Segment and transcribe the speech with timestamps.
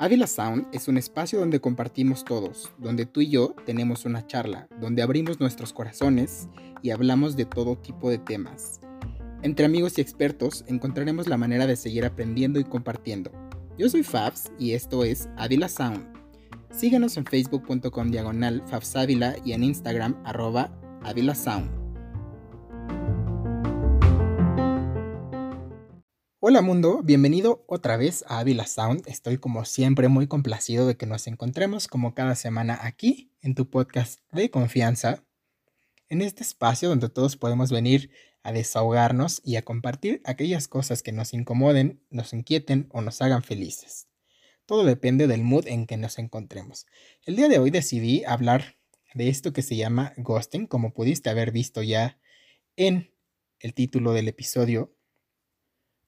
[0.00, 4.68] Ávila Sound es un espacio donde compartimos todos, donde tú y yo tenemos una charla,
[4.80, 6.48] donde abrimos nuestros corazones
[6.82, 8.80] y hablamos de todo tipo de temas.
[9.42, 13.30] Entre amigos y expertos encontraremos la manera de seguir aprendiendo y compartiendo.
[13.76, 16.06] Yo soy Fabs y esto es Ávila Sound.
[16.70, 20.72] Síguenos en facebook.com diagonal Fabsávila y en Instagram arroba
[21.02, 21.77] Ávila Sound.
[26.50, 29.06] Hola mundo, bienvenido otra vez a Avila Sound.
[29.06, 33.68] Estoy como siempre muy complacido de que nos encontremos como cada semana aquí en tu
[33.68, 35.26] podcast de confianza,
[36.08, 38.10] en este espacio donde todos podemos venir
[38.42, 43.42] a desahogarnos y a compartir aquellas cosas que nos incomoden, nos inquieten o nos hagan
[43.42, 44.08] felices.
[44.64, 46.86] Todo depende del mood en que nos encontremos.
[47.26, 48.78] El día de hoy decidí hablar
[49.12, 52.18] de esto que se llama ghosting, como pudiste haber visto ya
[52.74, 53.12] en
[53.60, 54.94] el título del episodio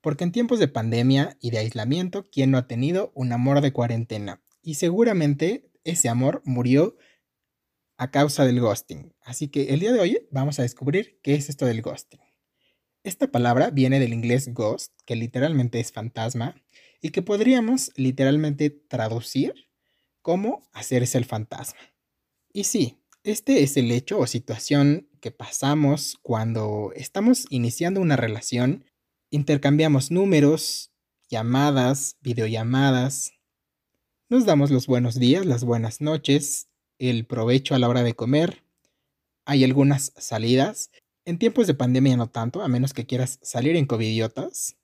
[0.01, 3.71] porque en tiempos de pandemia y de aislamiento, ¿quién no ha tenido un amor de
[3.71, 4.41] cuarentena?
[4.61, 6.97] Y seguramente ese amor murió
[7.97, 9.13] a causa del ghosting.
[9.21, 12.19] Así que el día de hoy vamos a descubrir qué es esto del ghosting.
[13.03, 16.55] Esta palabra viene del inglés ghost, que literalmente es fantasma,
[17.01, 19.53] y que podríamos literalmente traducir
[20.21, 21.79] como hacerse el fantasma.
[22.53, 28.85] Y sí, este es el hecho o situación que pasamos cuando estamos iniciando una relación
[29.33, 30.91] Intercambiamos números,
[31.29, 33.31] llamadas, videollamadas.
[34.27, 36.67] Nos damos los buenos días, las buenas noches,
[36.99, 38.65] el provecho a la hora de comer.
[39.45, 40.91] Hay algunas salidas.
[41.23, 44.75] En tiempos de pandemia no tanto, a menos que quieras salir en covidiotas.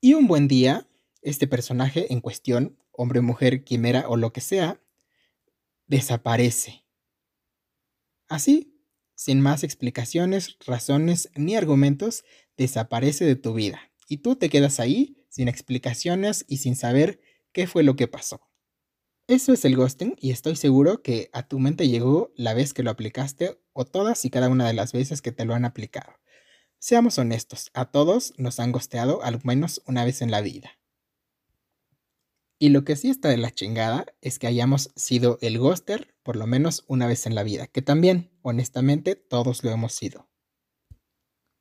[0.00, 0.88] Y un buen día,
[1.22, 4.80] este personaje en cuestión, hombre, mujer, quimera o lo que sea,
[5.86, 6.84] desaparece.
[8.28, 8.74] Así,
[9.14, 12.24] sin más explicaciones, razones ni argumentos,
[12.58, 13.80] desaparece de tu vida.
[14.08, 17.20] Y tú te quedas ahí sin explicaciones y sin saber
[17.52, 18.40] qué fue lo que pasó.
[19.28, 22.82] Eso es el ghosting y estoy seguro que a tu mente llegó la vez que
[22.82, 26.12] lo aplicaste o todas y cada una de las veces que te lo han aplicado.
[26.78, 30.78] Seamos honestos, a todos nos han ghosteado al menos una vez en la vida.
[32.58, 36.36] Y lo que sí está de la chingada es que hayamos sido el ghoster por
[36.36, 40.27] lo menos una vez en la vida, que también, honestamente, todos lo hemos sido.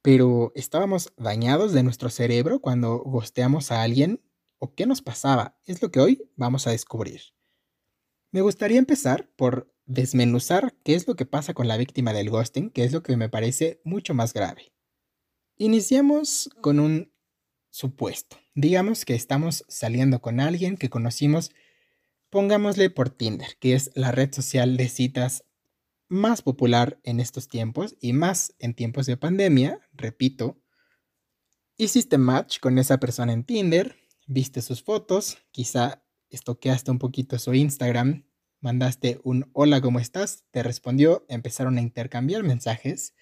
[0.02, 4.22] Pero ¿estábamos dañados de nuestro cerebro cuando ghosteamos a alguien?
[4.60, 5.60] ¿O qué nos pasaba?
[5.66, 7.22] Es lo que hoy vamos a descubrir.
[8.32, 12.70] Me gustaría empezar por desmenuzar qué es lo que pasa con la víctima del ghosting,
[12.70, 14.74] que es lo que me parece mucho más grave.
[15.58, 17.12] Iniciamos con un
[17.70, 18.38] supuesto.
[18.54, 21.52] Digamos que estamos saliendo con alguien que conocimos,
[22.30, 25.44] pongámosle por Tinder, que es la red social de citas
[26.10, 30.62] más popular en estos tiempos y más en tiempos de pandemia, repito.
[31.78, 33.96] Hiciste match con esa persona en Tinder,
[34.26, 38.26] viste sus fotos, quizá estoqueaste un poquito su Instagram,
[38.60, 40.46] mandaste un hola, ¿cómo estás?
[40.52, 43.14] Te respondió, empezaron a intercambiar mensajes,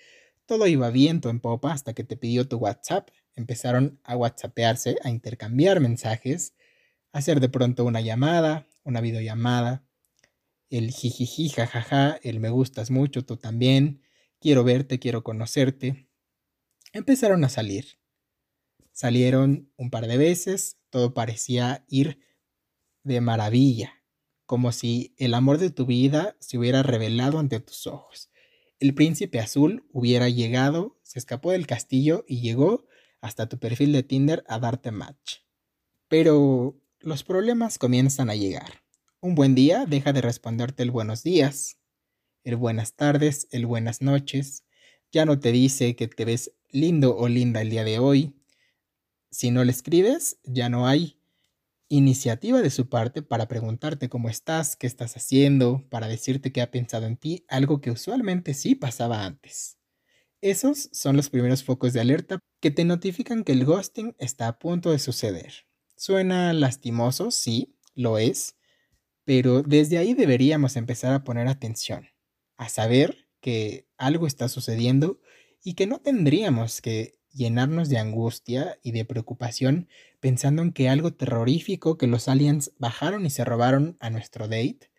[0.46, 5.09] todo iba viento en popa hasta que te pidió tu WhatsApp empezaron a whatsappearse, a
[5.09, 6.56] intercambiar mensajes,
[7.12, 9.84] a hacer de pronto una llamada, una videollamada,
[10.69, 14.01] el jijiji, jajaja, el me gustas mucho, tú también,
[14.39, 16.09] quiero verte, quiero conocerte.
[16.93, 17.99] Empezaron a salir.
[18.91, 22.19] Salieron un par de veces, todo parecía ir
[23.03, 24.03] de maravilla,
[24.45, 28.31] como si el amor de tu vida se hubiera revelado ante tus ojos.
[28.79, 32.85] El príncipe azul hubiera llegado, se escapó del castillo y llegó
[33.21, 35.39] hasta tu perfil de Tinder a darte match.
[36.07, 38.84] Pero los problemas comienzan a llegar.
[39.25, 41.79] Un buen día deja de responderte el buenos días,
[42.43, 44.65] el buenas tardes, el buenas noches.
[45.11, 48.35] Ya no te dice que te ves lindo o linda el día de hoy.
[49.31, 51.19] Si no le escribes, ya no hay
[51.87, 56.69] iniciativa de su parte para preguntarte cómo estás, qué estás haciendo, para decirte que ha
[56.69, 59.79] pensado en ti, algo que usualmente sí pasaba antes.
[60.39, 64.59] Esos son los primeros focos de alerta que te notifican que el ghosting está a
[64.59, 65.66] punto de suceder.
[65.95, 68.55] Suena lastimoso, sí, lo es,
[69.25, 72.07] pero desde ahí deberíamos empezar a poner atención,
[72.57, 75.19] a saber que algo está sucediendo
[75.63, 79.89] y que no tendríamos que llenarnos de angustia y de preocupación
[80.22, 84.91] pensando en que algo terrorífico que los aliens bajaron y se robaron a nuestro date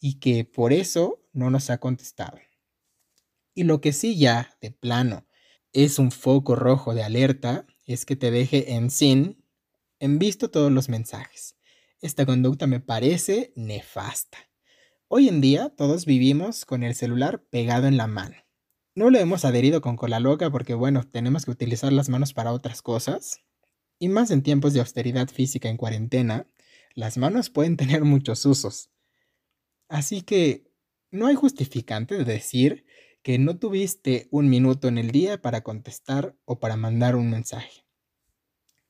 [0.00, 2.38] y que por eso no nos ha contestado.
[3.54, 5.26] Y lo que sí ya, de plano,
[5.72, 9.44] es un foco rojo de alerta es que te deje en sin,
[9.98, 11.57] en visto todos los mensajes.
[12.00, 14.38] Esta conducta me parece nefasta.
[15.08, 18.36] Hoy en día todos vivimos con el celular pegado en la mano.
[18.94, 22.52] No lo hemos adherido con cola loca porque, bueno, tenemos que utilizar las manos para
[22.52, 23.40] otras cosas.
[23.98, 26.46] Y más en tiempos de austeridad física en cuarentena,
[26.94, 28.92] las manos pueden tener muchos usos.
[29.88, 30.70] Así que
[31.10, 32.84] no hay justificante de decir
[33.24, 37.87] que no tuviste un minuto en el día para contestar o para mandar un mensaje.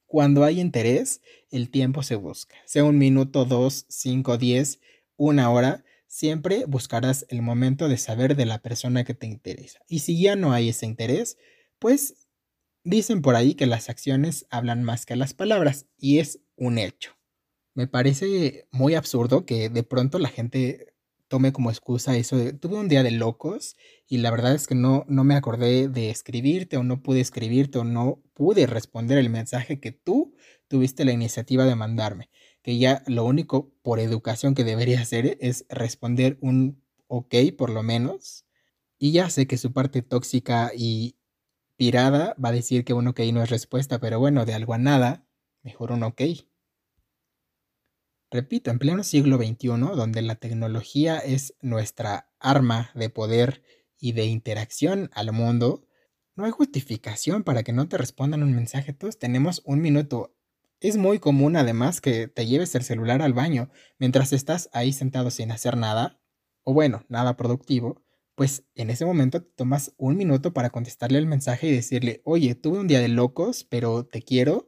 [0.08, 1.20] Cuando hay interés,
[1.50, 2.56] el tiempo se busca.
[2.64, 4.80] Sea un minuto, dos, cinco, diez,
[5.16, 9.80] una hora, siempre buscarás el momento de saber de la persona que te interesa.
[9.86, 11.36] Y si ya no hay ese interés,
[11.78, 12.26] pues
[12.84, 17.12] dicen por ahí que las acciones hablan más que las palabras y es un hecho.
[17.74, 20.94] Me parece muy absurdo que de pronto la gente
[21.28, 23.76] tome como excusa eso de tuve un día de locos
[24.06, 27.78] y la verdad es que no, no me acordé de escribirte o no pude escribirte
[27.78, 30.34] o no pude responder el mensaje que tú
[30.68, 32.30] tuviste la iniciativa de mandarme.
[32.62, 37.82] Que ya lo único por educación que debería hacer es responder un ok por lo
[37.82, 38.46] menos.
[38.98, 41.16] Y ya sé que su parte tóxica y
[41.76, 44.78] pirada va a decir que un ok no es respuesta, pero bueno, de algo a
[44.78, 45.26] nada,
[45.62, 46.22] mejor un ok.
[48.30, 53.62] Repito, en pleno siglo XXI, donde la tecnología es nuestra arma de poder
[53.98, 55.86] y de interacción al mundo,
[56.36, 58.92] no hay justificación para que no te respondan un mensaje.
[58.92, 60.34] Todos tenemos un minuto.
[60.80, 65.30] Es muy común además que te lleves el celular al baño mientras estás ahí sentado
[65.30, 66.20] sin hacer nada,
[66.64, 68.02] o bueno, nada productivo,
[68.34, 72.54] pues en ese momento te tomas un minuto para contestarle el mensaje y decirle, oye,
[72.54, 74.67] tuve un día de locos, pero te quiero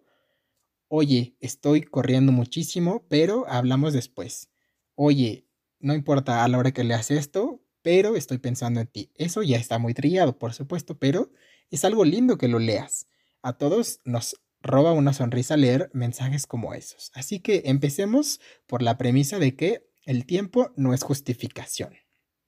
[0.92, 4.50] Oye, estoy corriendo muchísimo, pero hablamos después.
[4.96, 5.46] Oye,
[5.78, 9.12] no importa a la hora que leas esto, pero estoy pensando en ti.
[9.14, 11.30] Eso ya está muy trillado, por supuesto, pero
[11.70, 13.06] es algo lindo que lo leas.
[13.40, 17.12] A todos nos roba una sonrisa leer mensajes como esos.
[17.14, 21.94] Así que empecemos por la premisa de que el tiempo no es justificación.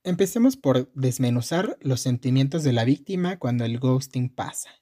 [0.03, 4.82] Empecemos por desmenuzar los sentimientos de la víctima cuando el ghosting pasa.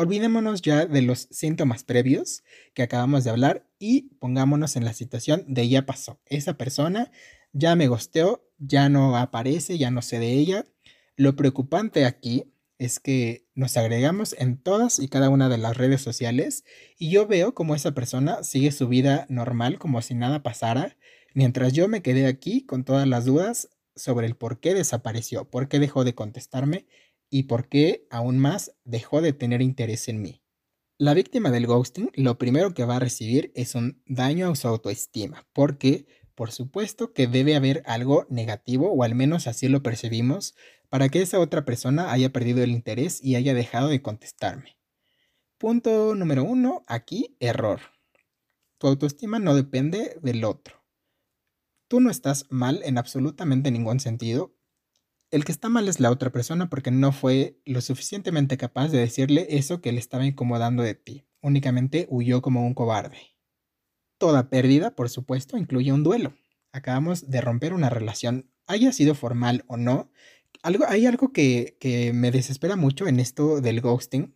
[0.00, 5.44] Olvidémonos ya de los síntomas previos que acabamos de hablar y pongámonos en la situación
[5.48, 6.20] de ya pasó.
[6.26, 7.10] Esa persona
[7.52, 10.64] ya me gosteó, ya no aparece, ya no sé de ella.
[11.16, 12.44] Lo preocupante aquí
[12.78, 16.64] es que nos agregamos en todas y cada una de las redes sociales
[16.96, 20.96] y yo veo como esa persona sigue su vida normal como si nada pasara,
[21.34, 25.68] mientras yo me quedé aquí con todas las dudas sobre el por qué desapareció, por
[25.68, 26.86] qué dejó de contestarme
[27.30, 30.42] y por qué aún más dejó de tener interés en mí.
[30.96, 34.66] La víctima del ghosting lo primero que va a recibir es un daño a su
[34.66, 40.54] autoestima, porque por supuesto que debe haber algo negativo, o al menos así lo percibimos,
[40.88, 44.78] para que esa otra persona haya perdido el interés y haya dejado de contestarme.
[45.58, 47.80] Punto número uno, aquí error.
[48.78, 50.84] Tu autoestima no depende del otro.
[51.88, 54.54] Tú no estás mal en absolutamente ningún sentido
[55.30, 58.98] el que está mal es la otra persona porque no fue lo suficientemente capaz de
[58.98, 61.24] decirle eso que le estaba incomodando de ti.
[61.40, 63.18] Únicamente huyó como un cobarde.
[64.16, 66.34] Toda pérdida, por supuesto, incluye un duelo.
[66.72, 70.10] Acabamos de romper una relación, haya sido formal o no.
[70.62, 74.34] Algo, hay algo que, que me desespera mucho en esto del ghosting.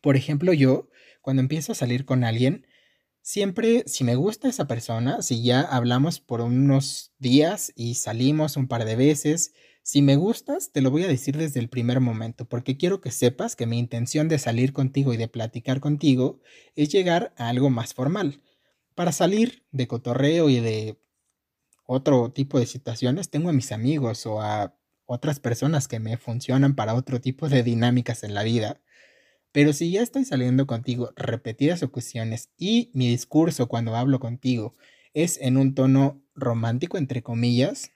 [0.00, 0.90] Por ejemplo, yo,
[1.22, 2.66] cuando empiezo a salir con alguien,
[3.22, 8.68] siempre, si me gusta esa persona, si ya hablamos por unos días y salimos un
[8.68, 9.54] par de veces,
[9.84, 13.10] si me gustas, te lo voy a decir desde el primer momento, porque quiero que
[13.10, 16.40] sepas que mi intención de salir contigo y de platicar contigo
[16.74, 18.40] es llegar a algo más formal.
[18.94, 20.98] Para salir de cotorreo y de
[21.84, 24.74] otro tipo de situaciones, tengo a mis amigos o a
[25.04, 28.80] otras personas que me funcionan para otro tipo de dinámicas en la vida.
[29.52, 34.76] Pero si ya estoy saliendo contigo repetidas ocasiones y mi discurso cuando hablo contigo
[35.12, 37.93] es en un tono romántico, entre comillas,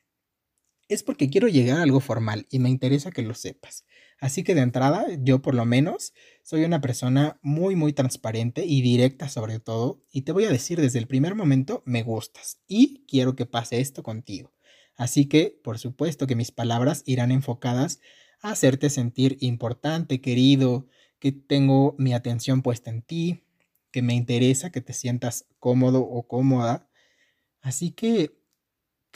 [0.89, 3.85] es porque quiero llegar a algo formal y me interesa que lo sepas.
[4.21, 8.83] Así que de entrada, yo por lo menos soy una persona muy, muy transparente y
[8.83, 13.05] directa sobre todo, y te voy a decir desde el primer momento, me gustas y
[13.07, 14.53] quiero que pase esto contigo.
[14.97, 18.01] Así que, por supuesto que mis palabras irán enfocadas
[18.41, 20.89] a hacerte sentir importante, querido,
[21.21, 23.45] que tengo mi atención puesta en ti,
[23.93, 26.89] que me interesa que te sientas cómodo o cómoda.
[27.61, 28.38] Así que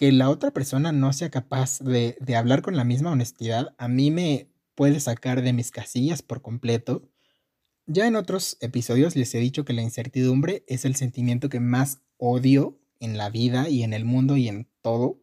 [0.03, 4.11] que la otra persona no sea capaz de, hablar con la misma honestidad, a mí
[4.11, 7.09] me puede sacar de mis casillas por completo.
[7.87, 12.03] Ya en otros episodios les he dicho que la incertidumbre es el sentimiento que más
[12.17, 15.23] odio en la vida y en el mundo y en todo,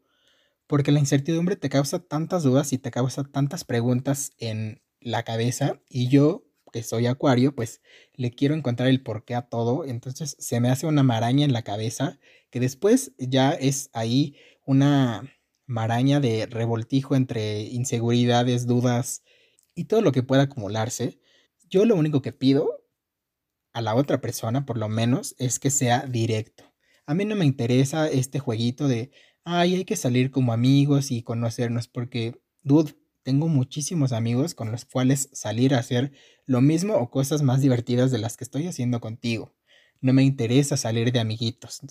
[0.65, 5.81] porque la incertidumbre te causa tantas dudas y te causa tantas preguntas en la cabeza
[5.89, 7.81] y yo que soy acuario, pues
[8.13, 11.63] le quiero encontrar el porqué a todo, entonces se me hace una maraña en la
[11.63, 12.17] cabeza
[12.50, 14.36] que después ya es ahí
[14.66, 15.30] una
[15.66, 19.24] maraña de revoltijo entre inseguridades, dudas
[19.75, 21.20] y todo lo que pueda acumularse,
[21.70, 22.84] yo lo único que pido
[23.74, 26.63] a la otra persona, por lo menos, es que sea directo.
[27.06, 29.12] A mí no me interesa este jueguito de,
[29.44, 34.86] ay, hay que salir como amigos y conocernos, porque, dude, tengo muchísimos amigos con los
[34.86, 36.12] cuales salir a hacer
[36.46, 39.54] lo mismo o cosas más divertidas de las que estoy haciendo contigo.
[40.01, 41.82] No me interesa salir de amiguitos.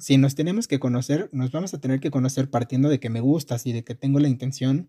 [0.00, 3.20] Si nos tenemos que conocer, nos vamos a tener que conocer partiendo de que me
[3.20, 4.88] gustas y de que tengo la intención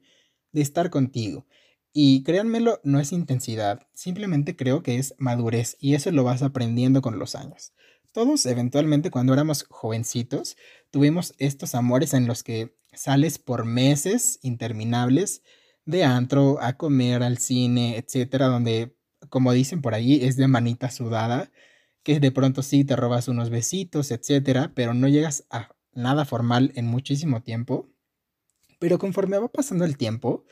[0.53, 1.46] de estar contigo.
[1.91, 7.01] Y créanmelo, no es intensidad, simplemente creo que es madurez y eso lo vas aprendiendo
[7.01, 7.74] con los años.
[8.13, 10.56] Todos eventualmente cuando éramos jovencitos
[10.91, 15.44] tuvimos estos amores en los que sales por meses interminables
[15.84, 18.96] de antro a comer al cine, etcétera, donde
[19.30, 21.51] como dicen por ahí es de manita sudada,
[22.03, 26.72] que de pronto sí te robas unos besitos, etcétera, pero no llegas a nada formal
[26.75, 27.89] en muchísimo tiempo.
[28.79, 30.46] Pero conforme va pasando el tiempo,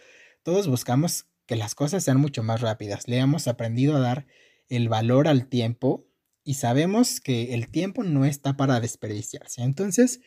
[0.44, 3.08] todos buscamos que las cosas sean mucho más rápidas.
[3.08, 4.28] Le hemos aprendido a dar
[4.68, 6.06] el valor al tiempo
[6.44, 9.64] y sabemos que el tiempo no está para desperdiciarse.
[9.64, 10.22] Entonces,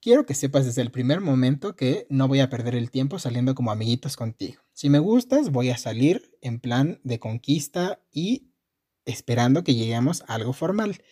[0.00, 3.54] quiero que sepas desde el primer momento que no voy a perder el tiempo saliendo
[3.54, 4.62] como amiguitos contigo.
[4.72, 8.49] Si me gustas, voy a salir en plan de conquista y
[9.04, 11.02] esperando que lleguemos a algo formal.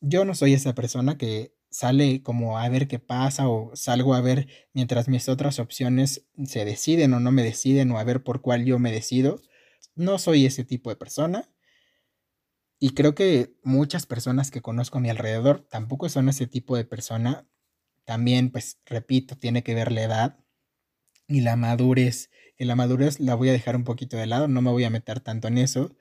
[0.00, 4.20] Yo no soy esa persona que sale como a ver qué pasa o salgo a
[4.20, 8.40] ver mientras mis otras opciones se deciden o no me deciden o a ver por
[8.40, 9.40] cuál yo me decido.
[9.94, 11.48] No soy ese tipo de persona.
[12.80, 16.84] Y creo que muchas personas que conozco a mi alrededor tampoco son ese tipo de
[16.84, 17.48] persona.
[18.04, 20.38] También, pues, repito, tiene que ver la edad
[21.26, 22.30] y la madurez.
[22.56, 24.90] Y la madurez la voy a dejar un poquito de lado, no me voy a
[24.90, 25.94] meter tanto en eso,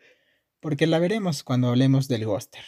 [0.67, 2.61] porque la veremos cuando hablemos del Ghoster.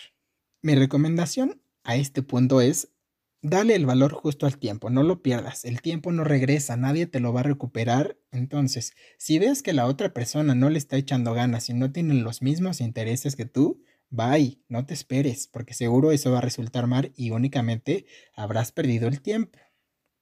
[0.61, 2.93] Mi recomendación a este punto es,
[3.41, 7.19] dale el valor justo al tiempo, no lo pierdas, el tiempo no regresa, nadie te
[7.19, 11.33] lo va a recuperar, entonces, si ves que la otra persona no le está echando
[11.33, 16.13] ganas y no tiene los mismos intereses que tú, bye, no te esperes, porque seguro
[16.13, 19.59] eso va a resultar mal y únicamente habrás perdido el tiempo.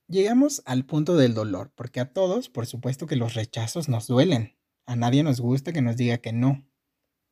[0.07, 4.57] Llegamos al punto del dolor, porque a todos, por supuesto que los rechazos nos duelen.
[4.88, 6.66] A nadie nos gusta que nos diga que no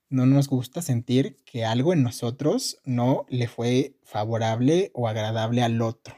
[0.10, 5.82] no nos gusta sentir que algo en nosotros no le fue favorable o agradable al
[5.82, 6.16] otro.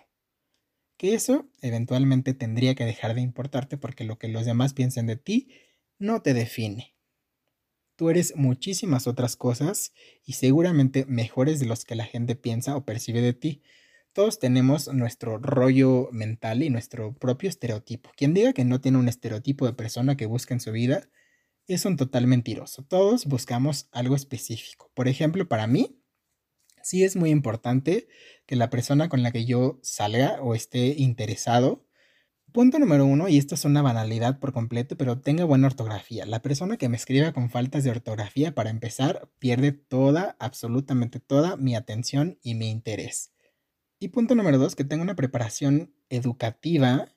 [0.98, 5.16] Que eso eventualmente tendría que dejar de importarte porque lo que los demás piensen de
[5.16, 5.50] ti
[6.00, 6.96] no te define.
[7.96, 12.86] Tú eres muchísimas otras cosas y seguramente mejores de los que la gente piensa o
[12.86, 13.64] percibe de ti.
[14.14, 18.12] Todos tenemos nuestro rollo mental y nuestro propio estereotipo.
[18.16, 21.10] Quien diga que no tiene un estereotipo de persona que busca en su vida,
[21.74, 22.84] es un total mentiroso.
[22.84, 24.92] Todos buscamos algo específico.
[24.94, 26.02] Por ejemplo, para mí,
[26.82, 28.08] sí es muy importante
[28.46, 31.86] que la persona con la que yo salga o esté interesado,
[32.54, 36.26] punto número uno, y esto es una banalidad por completo, pero tenga buena ortografía.
[36.26, 41.58] La persona que me escriba con faltas de ortografía, para empezar, pierde toda, absolutamente toda
[41.58, 43.32] mi atención y mi interés.
[44.00, 47.10] Y punto número dos, que tenga una preparación educativa,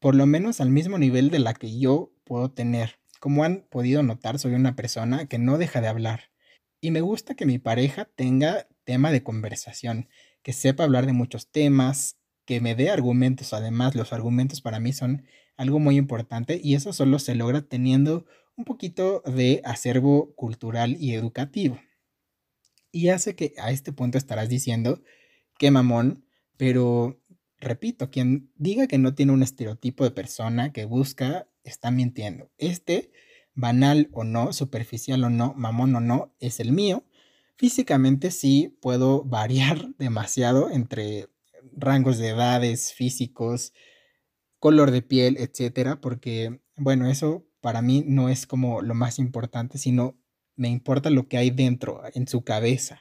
[0.00, 3.01] por lo menos al mismo nivel de la que yo puedo tener.
[3.22, 6.32] Como han podido notar, soy una persona que no deja de hablar.
[6.80, 10.08] Y me gusta que mi pareja tenga tema de conversación,
[10.42, 13.52] que sepa hablar de muchos temas, que me dé argumentos.
[13.52, 15.24] Además, los argumentos para mí son
[15.56, 18.26] algo muy importante y eso solo se logra teniendo
[18.56, 21.78] un poquito de acervo cultural y educativo.
[22.90, 25.00] Y hace que a este punto estarás diciendo
[25.58, 26.26] que mamón,
[26.56, 27.22] pero
[27.58, 32.50] repito, quien diga que no tiene un estereotipo de persona que busca está mintiendo.
[32.58, 33.12] Este,
[33.54, 37.04] banal o no, superficial o no, mamón o no, es el mío.
[37.56, 41.28] Físicamente sí puedo variar demasiado entre
[41.72, 43.72] rangos de edades, físicos,
[44.58, 49.78] color de piel, etcétera, porque, bueno, eso para mí no es como lo más importante,
[49.78, 50.18] sino
[50.56, 53.00] me importa lo que hay dentro, en su cabeza.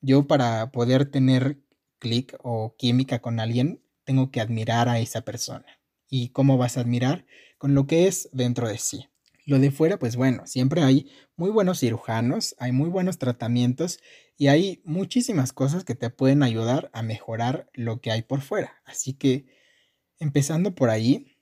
[0.00, 1.60] Yo para poder tener
[1.98, 5.80] clic o química con alguien, tengo que admirar a esa persona.
[6.08, 7.24] ¿Y cómo vas a admirar?
[7.62, 9.06] Con lo que es dentro de sí.
[9.46, 14.00] Lo de fuera, pues bueno, siempre hay muy buenos cirujanos, hay muy buenos tratamientos
[14.36, 18.82] y hay muchísimas cosas que te pueden ayudar a mejorar lo que hay por fuera.
[18.84, 19.46] Así que,
[20.18, 21.36] empezando por ahí,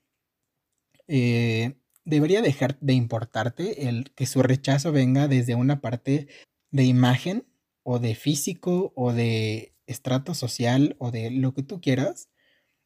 [1.07, 6.27] eh, debería dejar de importarte el que su rechazo venga desde una parte
[6.69, 7.47] de imagen
[7.81, 12.29] o de físico o de estrato social o de lo que tú quieras,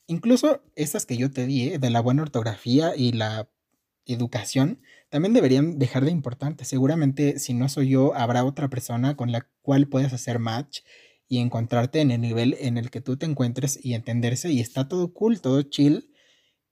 [0.08, 3.50] Incluso esas que yo te di, eh, de la buena ortografía y la
[4.06, 6.66] educación, también deberían dejar de importante.
[6.66, 10.82] Seguramente si no soy yo, habrá otra persona con la cual puedas hacer match
[11.28, 14.88] y encontrarte en el nivel en el que tú te encuentres y entenderse y está
[14.88, 16.12] todo cool, todo chill.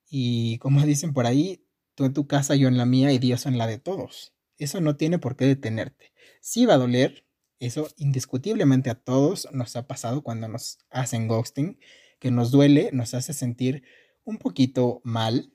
[0.08, 1.64] Y como dicen por ahí,
[1.94, 4.34] Tú en tu casa, yo en la mía y Dios en la de todos.
[4.58, 6.12] Eso no tiene por qué detenerte.
[6.40, 7.24] Sí va a doler,
[7.60, 11.78] eso indiscutiblemente a todos nos ha pasado cuando nos hacen ghosting,
[12.24, 13.82] que nos duele, nos hace sentir
[14.24, 15.52] un poquito mal,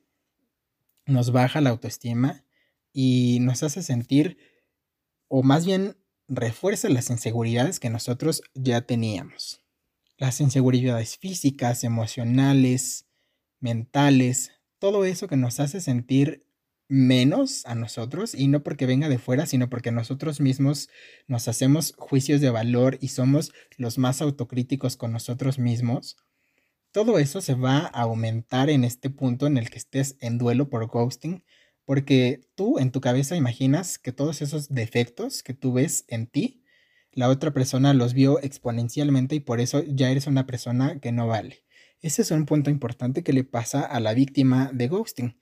[1.08, 2.46] nos baja la autoestima
[2.94, 4.38] y nos hace sentir,
[5.30, 5.98] o más bien
[6.28, 9.64] refuerza las inseguridades que nosotros ya teníamos.
[10.20, 13.08] Las inseguridades físicas, emocionales,
[13.60, 16.46] mentales, todo eso que nos hace sentir
[16.88, 20.88] menos a nosotros y no porque venga de fuera, sino porque nosotros mismos
[21.26, 26.16] nos hacemos juicios de valor y somos los más autocríticos con nosotros mismos.
[26.92, 30.70] Todo eso se va a aumentar en este punto en el que estés en duelo
[30.70, 31.44] por ghosting,
[31.86, 36.64] porque tú en tu cabeza imaginas que todos esos defectos que tú ves en ti,
[37.12, 41.28] la otra persona los vio exponencialmente y por eso ya eres una persona que no
[41.28, 41.64] vale.
[42.02, 45.40] Ese es un punto importante que le pasa a la víctima de ghosting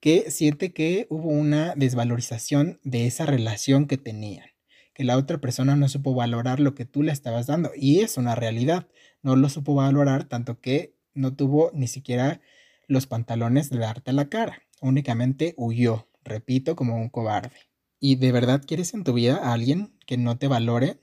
[0.00, 4.48] que siente que hubo una desvalorización de esa relación que tenían,
[4.96, 7.70] que la otra persona no supo valorar lo que tú le estabas dando.
[7.76, 8.88] Y es una realidad,
[9.20, 12.40] no lo supo valorar tanto que no tuvo ni siquiera
[12.88, 17.50] los pantalones de darte la cara, únicamente huyó, repito, como un cobarde.
[18.00, 21.02] ¿Y de verdad quieres en tu vida a alguien que no te valore?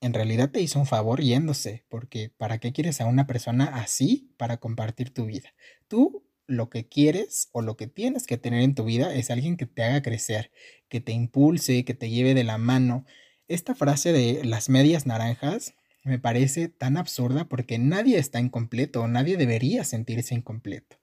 [0.00, 4.32] En realidad te hizo un favor yéndose, porque ¿para qué quieres a una persona así
[4.38, 5.52] para compartir tu vida?
[5.86, 9.56] Tú lo que quieres o lo que tienes que tener en tu vida es alguien
[9.56, 10.50] que te haga crecer,
[10.88, 13.04] que te impulse, que te lleve de la mano.
[13.48, 19.36] Esta frase de las medias naranjas me parece tan absurda porque nadie está incompleto, nadie
[19.36, 20.98] debería sentirse incompleto.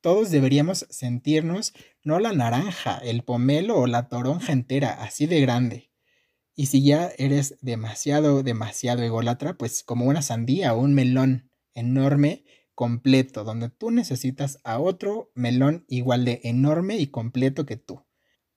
[0.00, 5.90] Todos deberíamos sentirnos no la naranja, el pomelo o la toronja entera, así de grande.
[6.54, 12.44] Y si ya eres demasiado, demasiado ególatra, pues como una sandía o un melón enorme
[12.74, 18.04] completo, donde tú necesitas a otro melón igual de enorme y completo que tú.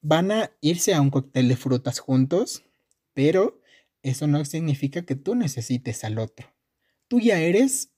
[0.01, 2.63] Van a irse a un cóctel de frutas juntos,
[3.13, 3.61] pero
[4.01, 6.47] eso no significa que tú necesites al otro.
[7.07, 7.91] Tú ya eres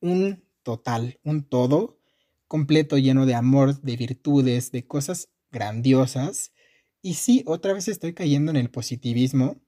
[0.00, 1.98] un total, un todo
[2.46, 6.52] completo, lleno de amor, de virtudes, de cosas grandiosas.
[7.02, 9.60] Y sí, otra vez estoy cayendo en el positivismo,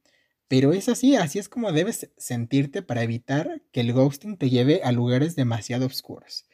[0.50, 4.80] pero es así, así es como debes sentirte para evitar que el ghosting te lleve
[4.82, 6.44] a lugares demasiado oscuros.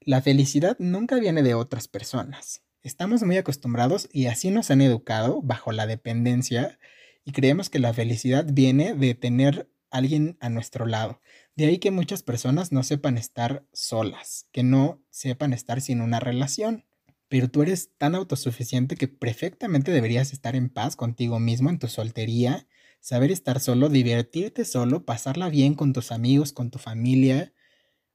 [0.00, 2.62] La felicidad nunca viene de otras personas.
[2.82, 6.80] Estamos muy acostumbrados y así nos han educado bajo la dependencia
[7.24, 11.20] y creemos que la felicidad viene de tener alguien a nuestro lado.
[11.54, 16.18] De ahí que muchas personas no sepan estar solas, que no sepan estar sin una
[16.18, 16.86] relación.
[17.28, 21.86] Pero tú eres tan autosuficiente que perfectamente deberías estar en paz contigo mismo en tu
[21.86, 22.66] soltería
[23.00, 27.52] saber estar solo, divertirte solo, pasarla bien con tus amigos, con tu familia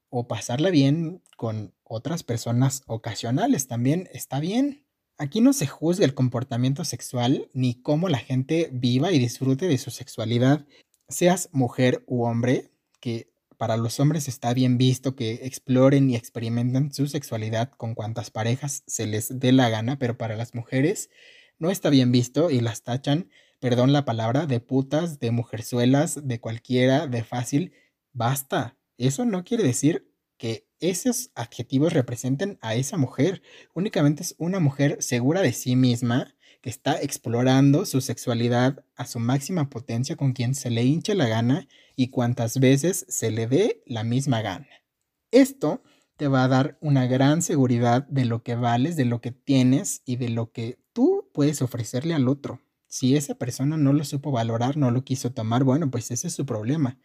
[0.08, 4.86] o pasarla bien con otras personas ocasionales también está bien.
[5.16, 9.78] Aquí no se juzga el comportamiento sexual ni cómo la gente viva y disfrute de
[9.78, 10.66] su sexualidad.
[11.08, 12.70] Seas mujer u hombre,
[13.00, 18.30] que para los hombres está bien visto que exploren y experimenten su sexualidad con cuantas
[18.30, 21.10] parejas se les dé la gana, pero para las mujeres
[21.58, 23.30] no está bien visto y las tachan
[23.64, 27.72] perdón la palabra, de putas, de mujerzuelas, de cualquiera, de fácil,
[28.12, 28.76] basta.
[28.98, 33.40] Eso no quiere decir que esos adjetivos representen a esa mujer.
[33.72, 39.18] Únicamente es una mujer segura de sí misma que está explorando su sexualidad a su
[39.18, 43.82] máxima potencia con quien se le hinche la gana y cuantas veces se le dé
[43.86, 44.68] la misma gana.
[45.30, 45.82] Esto
[46.18, 50.02] te va a dar una gran seguridad de lo que vales, de lo que tienes
[50.04, 52.60] y de lo que tú puedes ofrecerle al otro.
[52.94, 56.32] Si esa persona no lo supo valorar, no lo quiso tomar, bueno, pues ese es
[56.32, 56.96] su problema.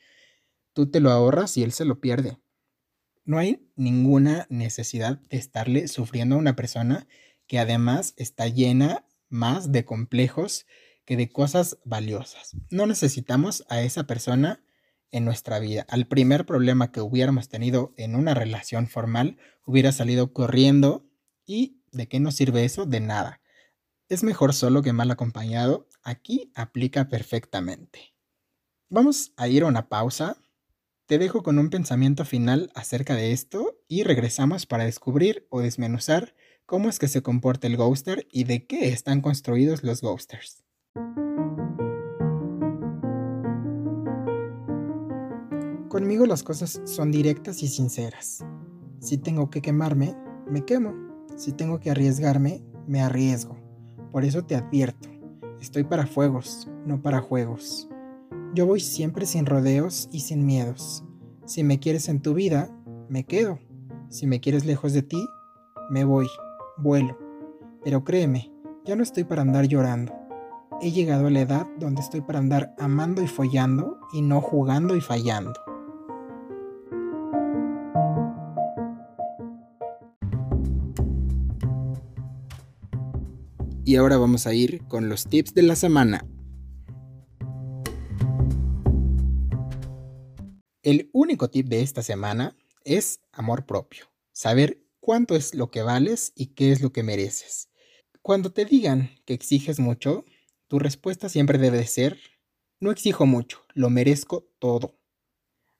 [0.73, 2.37] Tú te lo ahorras y él se lo pierde.
[3.25, 7.07] No hay ninguna necesidad de estarle sufriendo a una persona
[7.47, 10.67] que además está llena más de complejos
[11.05, 12.55] que de cosas valiosas.
[12.69, 14.63] No necesitamos a esa persona
[15.09, 15.87] en nuestra vida.
[15.89, 21.09] Al primer problema que hubiéramos tenido en una relación formal, hubiera salido corriendo
[21.47, 22.85] y ¿de qué nos sirve eso?
[22.85, 23.41] De nada.
[24.09, 25.87] Es mejor solo que mal acompañado.
[26.01, 28.15] Aquí aplica perfectamente.
[28.89, 30.41] Vamos a ir a una pausa.
[31.05, 36.33] Te dejo con un pensamiento final acerca de esto y regresamos para descubrir o desmenuzar
[36.65, 40.63] cómo es que se comporta el ghoster y de qué están construidos los ghosters.
[45.87, 48.43] Conmigo las cosas son directas y sinceras.
[49.01, 50.15] Si tengo que quemarme,
[50.47, 50.95] me quemo.
[51.37, 53.68] Si tengo que arriesgarme, me arriesgo.
[54.11, 55.09] Por eso te advierto,
[55.61, 57.87] estoy para fuegos, no para juegos.
[58.53, 61.03] Yo voy siempre sin rodeos y sin miedos.
[61.45, 62.69] Si me quieres en tu vida,
[63.07, 63.59] me quedo.
[64.09, 65.23] Si me quieres lejos de ti,
[65.91, 66.27] me voy,
[66.77, 67.17] vuelo.
[67.83, 68.51] Pero créeme,
[68.85, 70.13] ya no estoy para andar llorando.
[70.81, 74.95] He llegado a la edad donde estoy para andar amando y follando y no jugando
[74.95, 75.53] y fallando.
[83.89, 86.23] Y ahora vamos a ir con los tips de la semana.
[90.83, 94.05] El único tip de esta semana es amor propio.
[94.31, 97.71] Saber cuánto es lo que vales y qué es lo que mereces.
[98.21, 100.23] Cuando te digan que exiges mucho,
[100.67, 102.19] tu respuesta siempre debe ser,
[102.79, 104.99] no exijo mucho, lo merezco todo.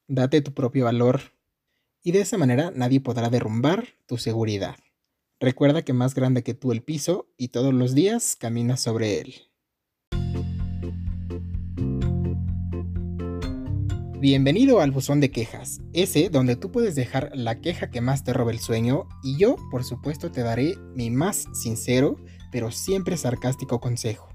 [0.07, 1.21] Date tu propio valor
[2.01, 4.77] y de esa manera nadie podrá derrumbar tu seguridad.
[5.41, 9.35] Recuerda que más grande que tú el piso y todos los días caminas sobre él.
[14.19, 18.33] Bienvenido al buzón de quejas, ese donde tú puedes dejar la queja que más te
[18.33, 22.17] roba el sueño y yo, por supuesto, te daré mi más sincero,
[22.51, 24.27] pero siempre sarcástico consejo.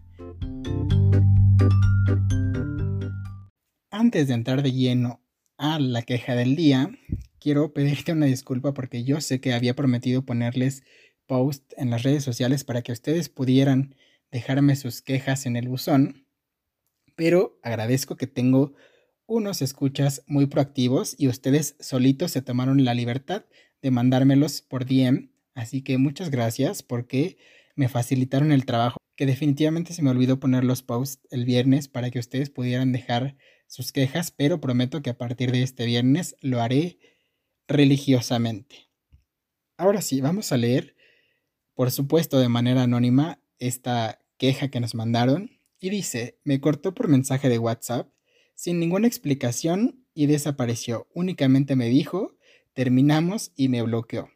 [3.90, 5.20] Antes de entrar de lleno
[5.58, 6.90] a la queja del día,
[7.44, 10.82] quiero pedirte una disculpa porque yo sé que había prometido ponerles
[11.26, 13.96] post en las redes sociales para que ustedes pudieran
[14.32, 16.26] dejarme sus quejas en el buzón,
[17.16, 18.72] pero agradezco que tengo
[19.26, 23.44] unos escuchas muy proactivos y ustedes solitos se tomaron la libertad
[23.82, 27.36] de mandármelos por DM, así que muchas gracias porque
[27.76, 32.10] me facilitaron el trabajo, que definitivamente se me olvidó poner los posts el viernes para
[32.10, 36.62] que ustedes pudieran dejar sus quejas, pero prometo que a partir de este viernes lo
[36.62, 36.98] haré
[37.68, 38.90] religiosamente.
[39.76, 40.94] Ahora sí, vamos a leer,
[41.74, 47.08] por supuesto de manera anónima, esta queja que nos mandaron y dice, me cortó por
[47.08, 48.08] mensaje de WhatsApp
[48.54, 51.08] sin ninguna explicación y desapareció.
[51.12, 52.36] Únicamente me dijo,
[52.72, 54.30] terminamos y me bloqueó.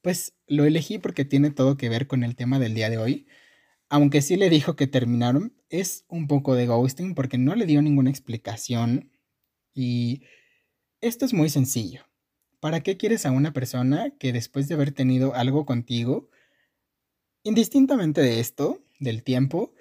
[0.00, 3.26] Pues lo elegí porque tiene todo que ver con el tema del día de hoy.
[3.88, 7.82] Aunque sí le dijo que terminaron, es un poco de ghosting porque no le dio
[7.82, 9.12] ninguna explicación.
[9.74, 10.22] Y
[11.00, 12.04] esto es muy sencillo.
[12.62, 16.30] ¿Para qué quieres a una persona que después de haber tenido algo contigo,
[17.42, 19.74] indistintamente de esto, del tiempo,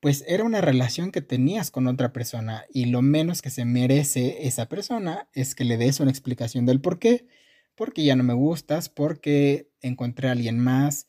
[0.00, 4.46] pues era una relación que tenías con otra persona y lo menos que se merece
[4.46, 7.26] esa persona es que le des una explicación del por qué,
[7.74, 11.08] porque ya no me gustas, porque encontré a alguien más,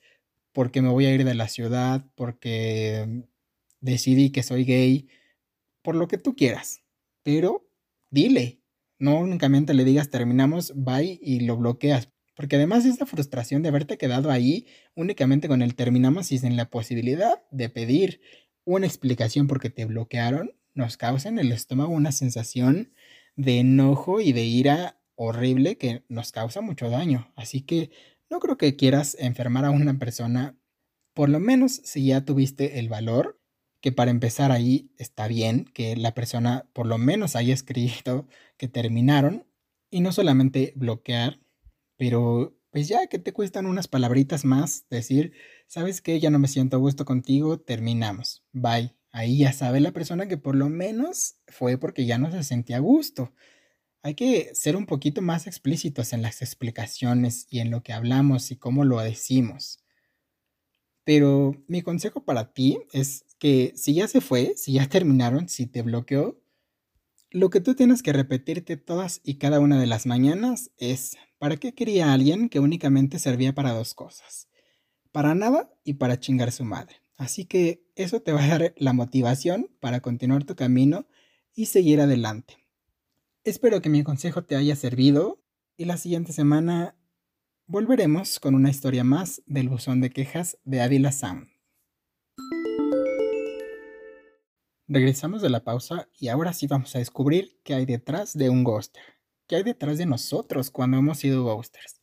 [0.54, 3.26] porque me voy a ir de la ciudad, porque
[3.82, 5.10] decidí que soy gay,
[5.82, 6.84] por lo que tú quieras,
[7.22, 7.68] pero
[8.12, 8.62] dile,
[9.00, 12.10] no únicamente le digas terminamos, bye y lo bloqueas.
[12.36, 16.70] Porque además esa frustración de haberte quedado ahí únicamente con el terminamos y sin la
[16.70, 18.22] posibilidad de pedir
[18.64, 22.94] una explicación porque te bloquearon, nos causa en el estómago una sensación
[23.36, 27.32] de enojo y de ira horrible que nos causa mucho daño.
[27.36, 27.90] Así que
[28.30, 30.58] no creo que quieras enfermar a una persona,
[31.14, 33.40] por lo menos si ya tuviste el valor
[33.82, 38.68] que para empezar ahí está bien que la persona por lo menos haya escrito que
[38.68, 39.46] terminaron
[39.90, 41.40] y no solamente bloquear,
[41.98, 45.34] pero pues ya que te cuestan unas palabritas más, decir,
[45.68, 48.94] sabes que ya no me siento a gusto contigo, terminamos, bye.
[49.12, 52.78] Ahí ya sabe la persona que por lo menos fue porque ya no se sentía
[52.78, 53.34] a gusto.
[54.04, 58.52] Hay que ser un poquito más explícitos en las explicaciones y en lo que hablamos
[58.52, 59.80] y cómo lo decimos.
[61.08, 65.66] Pero mi consejo para ti es que si ya se fue, si ya terminaron, si
[65.66, 66.38] te bloqueó,
[67.32, 71.56] lo que tú tienes que repetirte todas y cada una de las mañanas es, ¿para
[71.56, 74.50] qué quería alguien que únicamente servía para dos cosas?
[75.14, 76.98] Para nada y para chingar su madre.
[77.16, 81.08] Así que eso te va a dar la motivación para continuar tu camino
[81.56, 82.58] y seguir adelante.
[83.46, 85.42] Espero que mi consejo te haya servido
[85.78, 86.98] y la siguiente semana
[87.70, 91.50] volveremos con una historia más del buzón de quejas de Ávila Sound.
[94.88, 98.64] Regresamos de la pausa y ahora sí vamos a descubrir qué hay detrás de un
[98.64, 99.04] ghoster.
[99.48, 102.02] ¿Qué hay detrás de nosotros cuando hemos sido ghosters?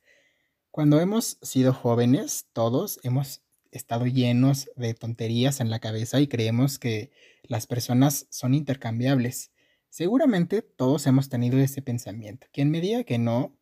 [0.71, 6.79] Cuando hemos sido jóvenes, todos hemos estado llenos de tonterías en la cabeza y creemos
[6.79, 7.11] que
[7.43, 9.51] las personas son intercambiables.
[9.89, 12.49] Seguramente todos hemos tenido ese pensamiento.
[12.53, 13.57] Quien me diga que no,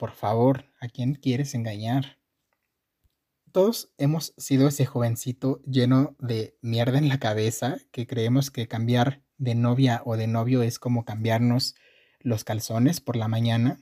[0.00, 2.16] por favor, ¿a quién quieres engañar?
[3.52, 9.22] Todos hemos sido ese jovencito lleno de mierda en la cabeza que creemos que cambiar
[9.36, 11.74] de novia o de novio es como cambiarnos
[12.20, 13.78] los calzones por la mañana.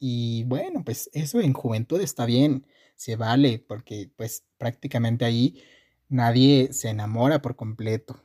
[0.00, 5.62] Y bueno, pues eso en juventud está bien, se vale, porque pues prácticamente ahí
[6.08, 8.20] nadie se enamora por completo.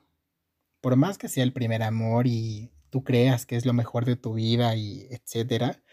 [0.82, 4.16] Por más que sea el primer amor y tú creas que es lo mejor de
[4.16, 5.84] tu vida y etcétera,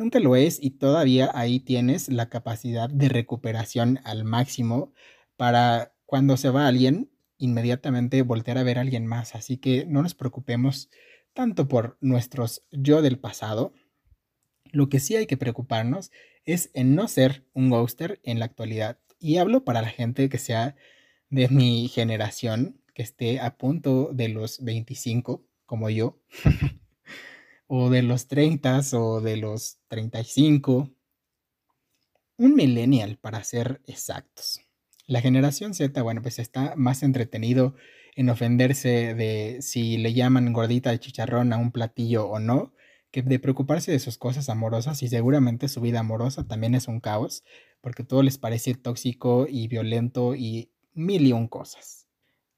[0.00, 4.94] Nunca lo es y todavía ahí tienes la capacidad de recuperación al máximo
[5.36, 9.34] para cuando se va alguien, inmediatamente voltear a ver a alguien más.
[9.34, 10.88] Así que no nos preocupemos
[11.34, 13.74] tanto por nuestros yo del pasado.
[14.72, 16.12] Lo que sí hay que preocuparnos
[16.46, 18.98] es en no ser un ghoster en la actualidad.
[19.18, 20.76] Y hablo para la gente que sea
[21.28, 26.18] de mi generación, que esté a punto de los 25, como yo,
[27.72, 30.90] o de los 30 o de los 35.
[32.36, 34.60] Un millennial, para ser exactos.
[35.06, 37.76] La generación Z, bueno, pues está más entretenido
[38.16, 42.74] en ofenderse de si le llaman gordita de chicharrón a un platillo o no,
[43.12, 46.98] que de preocuparse de sus cosas amorosas y seguramente su vida amorosa también es un
[46.98, 47.44] caos,
[47.80, 52.08] porque todo les parece tóxico y violento y mil y un cosas.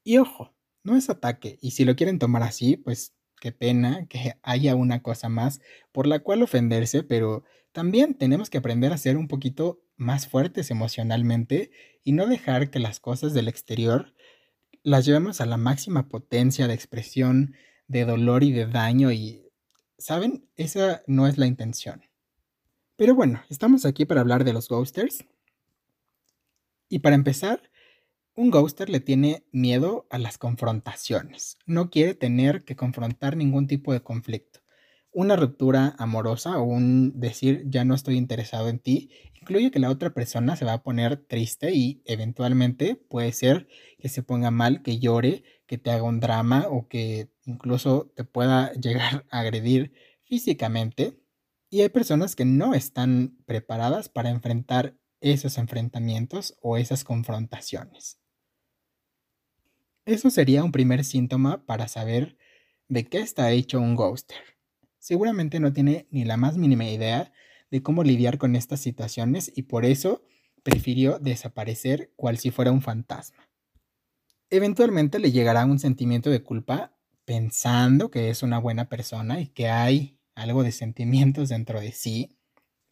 [0.03, 4.35] Y ojo, no es ataque, y si lo quieren tomar así, pues qué pena que
[4.41, 5.59] haya una cosa más
[5.91, 10.71] por la cual ofenderse, pero también tenemos que aprender a ser un poquito más fuertes
[10.71, 11.69] emocionalmente
[12.05, 14.13] y no dejar que las cosas del exterior
[14.81, 17.53] las llevemos a la máxima potencia de expresión,
[17.89, 19.51] de dolor y de daño y,
[19.97, 20.47] ¿saben?
[20.55, 22.01] Esa no es la intención.
[22.95, 25.25] Pero bueno, estamos aquí para hablar de los ghosters.
[26.87, 27.69] Y para empezar,
[28.35, 31.57] un ghoster le tiene miedo a las confrontaciones.
[31.65, 34.61] No quiere tener que confrontar ningún tipo de conflicto.
[35.11, 39.89] Una ruptura amorosa o un decir ya no estoy interesado en ti incluye que la
[39.89, 43.67] otra persona se va a poner triste y eventualmente puede ser
[43.99, 48.23] que se ponga mal, que llore, que te haga un drama o que incluso te
[48.23, 49.93] pueda llegar a agredir
[50.23, 51.19] físicamente.
[51.69, 58.22] Y hay personas que no están preparadas para enfrentar esos enfrentamientos o esas confrontaciones.
[60.05, 62.37] Eso sería un primer síntoma para saber
[62.89, 64.37] de qué está hecho un ghoster.
[64.99, 67.31] Seguramente no tiene ni la más mínima idea
[67.71, 70.23] de cómo lidiar con estas situaciones y por eso
[70.61, 73.49] prefirió desaparecer cual si fuera un fantasma.
[74.49, 79.69] Eventualmente le llegará un sentimiento de culpa pensando que es una buena persona y que
[79.69, 82.37] hay algo de sentimientos dentro de sí.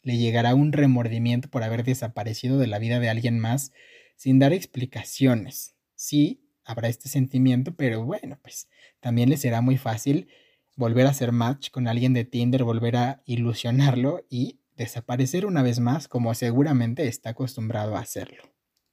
[0.02, 3.72] Le llegará un remordimiento por haber desaparecido de la vida de alguien más
[4.16, 5.76] sin dar explicaciones.
[5.94, 6.41] Sí,
[6.72, 8.68] habrá este sentimiento, pero bueno, pues
[9.00, 10.28] también le será muy fácil
[10.76, 15.80] volver a hacer match con alguien de Tinder, volver a ilusionarlo y desaparecer una vez
[15.80, 18.42] más como seguramente está acostumbrado a hacerlo.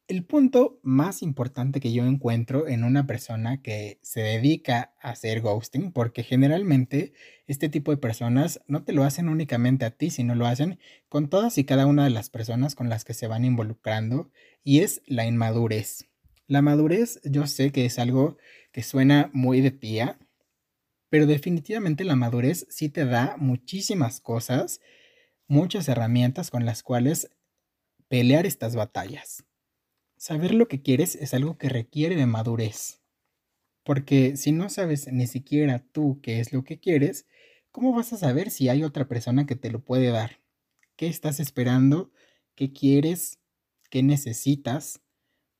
[0.07, 5.39] El punto más importante que yo encuentro en una persona que se dedica a hacer
[5.39, 7.13] ghosting, porque generalmente
[7.45, 11.29] este tipo de personas no te lo hacen únicamente a ti, sino lo hacen con
[11.29, 14.31] todas y cada una de las personas con las que se van involucrando,
[14.63, 16.08] y es la inmadurez.
[16.49, 18.37] La madurez yo sé que es algo
[18.71, 20.17] que suena muy de tía,
[21.09, 24.81] pero definitivamente la madurez sí te da muchísimas cosas
[25.47, 27.29] muchas herramientas con las cuales
[28.07, 29.45] pelear estas batallas.
[30.17, 33.03] Saber lo que quieres es algo que requiere de madurez.
[33.83, 37.27] Porque si no sabes ni siquiera tú qué es lo que quieres,
[37.69, 40.39] ¿cómo vas a saber si hay otra persona que te lo puede dar?
[40.95, 42.11] ¿Qué estás esperando?
[42.55, 43.39] ¿Qué quieres?
[43.91, 45.01] ¿Qué necesitas?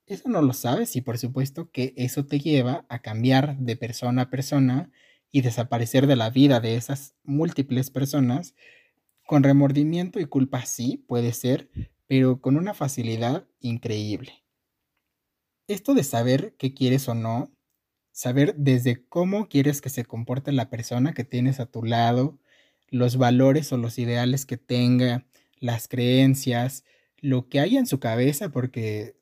[0.09, 4.23] Eso no lo sabes y por supuesto que eso te lleva a cambiar de persona
[4.23, 4.91] a persona
[5.31, 8.55] y desaparecer de la vida de esas múltiples personas
[9.27, 11.69] con remordimiento y culpa sí, puede ser,
[12.07, 14.43] pero con una facilidad increíble.
[15.67, 17.51] Esto de saber qué quieres o no,
[18.11, 22.39] saber desde cómo quieres que se comporte la persona que tienes a tu lado,
[22.89, 25.27] los valores o los ideales que tenga,
[25.59, 26.85] las creencias,
[27.19, 29.18] lo que hay en su cabeza, porque,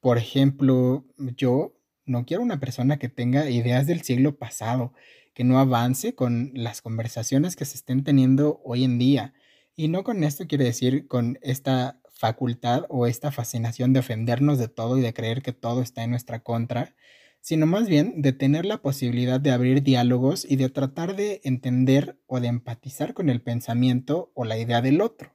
[0.00, 1.04] por ejemplo,
[1.36, 4.92] yo no quiero una persona que tenga ideas del siglo pasado,
[5.34, 9.34] que no avance con las conversaciones que se estén teniendo hoy en día.
[9.76, 14.68] Y no con esto quiere decir con esta facultad o esta fascinación de ofendernos de
[14.68, 16.94] todo y de creer que todo está en nuestra contra,
[17.40, 22.18] sino más bien de tener la posibilidad de abrir diálogos y de tratar de entender
[22.26, 25.34] o de empatizar con el pensamiento o la idea del otro.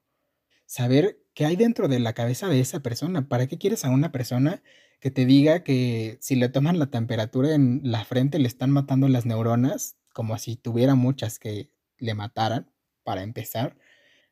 [0.67, 3.27] Saber qué hay dentro de la cabeza de esa persona.
[3.27, 4.63] ¿Para qué quieres a una persona
[4.99, 9.07] que te diga que si le toman la temperatura en la frente le están matando
[9.09, 11.69] las neuronas, como si tuviera muchas que
[11.99, 12.71] le mataran,
[13.03, 13.77] para empezar?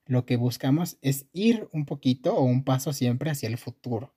[0.05, 4.15] Lo que buscamos es ir un poquito o un paso siempre hacia el futuro.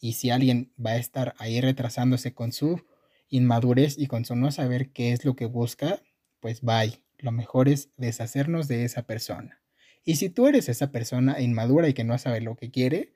[0.00, 2.82] Y si alguien va a estar ahí retrasándose con su
[3.28, 6.02] inmadurez y con su no saber qué es lo que busca,
[6.40, 7.02] pues bye.
[7.18, 9.61] Lo mejor es deshacernos de esa persona.
[10.04, 13.12] Y si tú eres esa persona inmadura y que no sabe lo que quiere,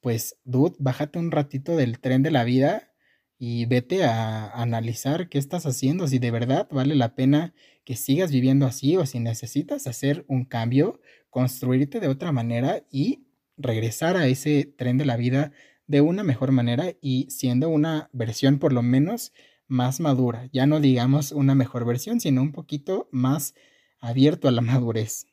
[0.00, 2.92] pues, dude, bájate un ratito del tren de la vida
[3.38, 7.54] y vete a analizar qué estás haciendo, si de verdad vale la pena
[7.84, 13.26] que sigas viviendo así o si necesitas hacer un cambio, construirte de otra manera y
[13.56, 15.52] regresar a ese tren de la vida
[15.86, 19.32] de una mejor manera y siendo una versión por lo menos
[19.68, 20.48] más madura.
[20.52, 23.54] Ya no digamos una mejor versión, sino un poquito más
[24.00, 25.26] abierto a la madurez.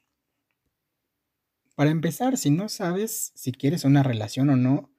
[1.75, 4.91] Para empezar, si no sabes si quieres una relación o no,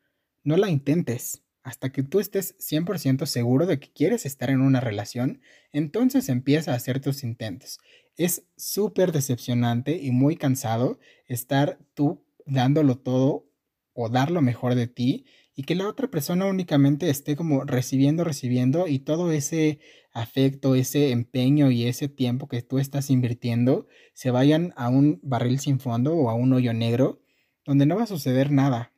[0.43, 1.43] no la intentes.
[1.63, 5.41] Hasta que tú estés 100% seguro de que quieres estar en una relación,
[5.73, 7.79] entonces empieza a hacer tus intentos.
[8.17, 13.49] Es súper decepcionante y muy cansado estar tú dándolo todo
[13.95, 18.25] o dar lo mejor de ti y que la otra persona únicamente esté como recibiendo,
[18.25, 19.79] recibiendo y todo ese
[20.15, 25.59] afecto, ese empeño y ese tiempo que tú estás invirtiendo se vayan a un barril
[25.59, 27.21] sin fondo o a un hoyo negro
[27.67, 28.93] donde no va a suceder nada.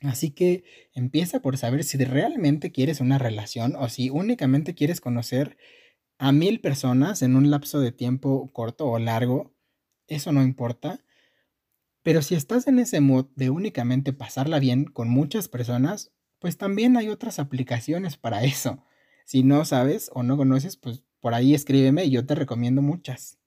[0.00, 0.64] Así que
[0.94, 5.56] empieza por saber si realmente quieres una relación o si únicamente quieres conocer
[6.18, 9.54] a mil personas en un lapso de tiempo corto o largo.
[10.08, 11.04] Eso no importa.
[12.02, 16.96] Pero si estás en ese mood de únicamente pasarla bien con muchas personas, pues también
[16.96, 18.82] hay otras aplicaciones para eso.
[19.32, 23.38] Si no sabes o no conoces, pues por ahí escríbeme y yo te recomiendo muchas.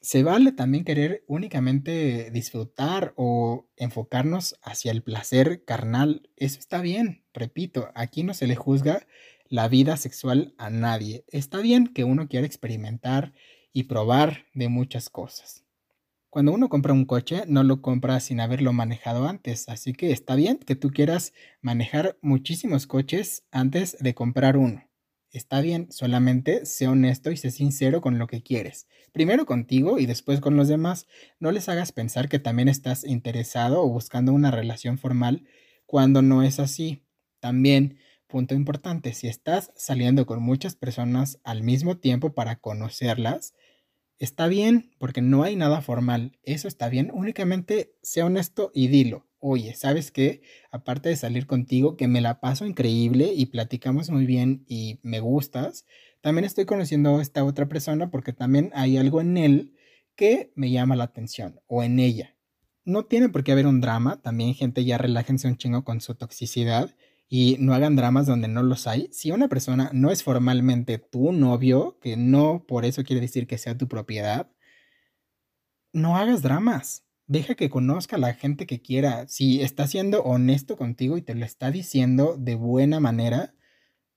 [0.00, 6.30] Se vale también querer únicamente disfrutar o enfocarnos hacia el placer carnal.
[6.38, 9.06] Eso está bien, repito, aquí no se le juzga
[9.46, 11.26] la vida sexual a nadie.
[11.28, 13.34] Está bien que uno quiera experimentar
[13.70, 15.66] y probar de muchas cosas.
[16.30, 20.36] Cuando uno compra un coche, no lo compra sin haberlo manejado antes, así que está
[20.36, 24.88] bien que tú quieras manejar muchísimos coches antes de comprar uno.
[25.34, 28.86] Está bien, solamente sé honesto y sé sincero con lo que quieres.
[29.12, 31.08] Primero contigo y después con los demás.
[31.40, 35.44] No les hagas pensar que también estás interesado o buscando una relación formal
[35.86, 37.04] cuando no es así.
[37.40, 43.54] También, punto importante, si estás saliendo con muchas personas al mismo tiempo para conocerlas,
[44.20, 46.38] Está bien, porque no hay nada formal.
[46.44, 47.10] Eso está bien.
[47.12, 49.26] Únicamente sea honesto y dilo.
[49.46, 50.40] Oye, ¿sabes qué?
[50.70, 55.20] Aparte de salir contigo, que me la paso increíble y platicamos muy bien y me
[55.20, 55.84] gustas,
[56.22, 59.74] también estoy conociendo a esta otra persona porque también hay algo en él
[60.16, 62.34] que me llama la atención o en ella.
[62.86, 66.14] No tiene por qué haber un drama, también gente ya relájense un chingo con su
[66.14, 66.96] toxicidad
[67.28, 69.10] y no hagan dramas donde no los hay.
[69.12, 73.58] Si una persona no es formalmente tu novio, que no por eso quiere decir que
[73.58, 74.50] sea tu propiedad,
[75.92, 77.04] no hagas dramas.
[77.26, 79.26] Deja que conozca a la gente que quiera.
[79.28, 83.54] Si está siendo honesto contigo y te lo está diciendo de buena manera,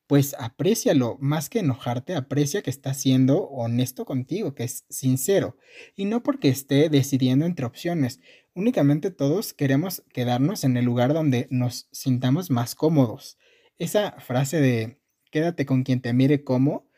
[0.07, 5.57] pues aprécialo, más que enojarte, aprecia que está siendo honesto contigo, que es sincero,
[5.95, 8.21] y no porque esté decidiendo entre opciones.
[8.53, 13.37] Únicamente todos queremos quedarnos en el lugar donde nos sintamos más cómodos.
[13.77, 16.89] Esa frase de quédate con quien te mire como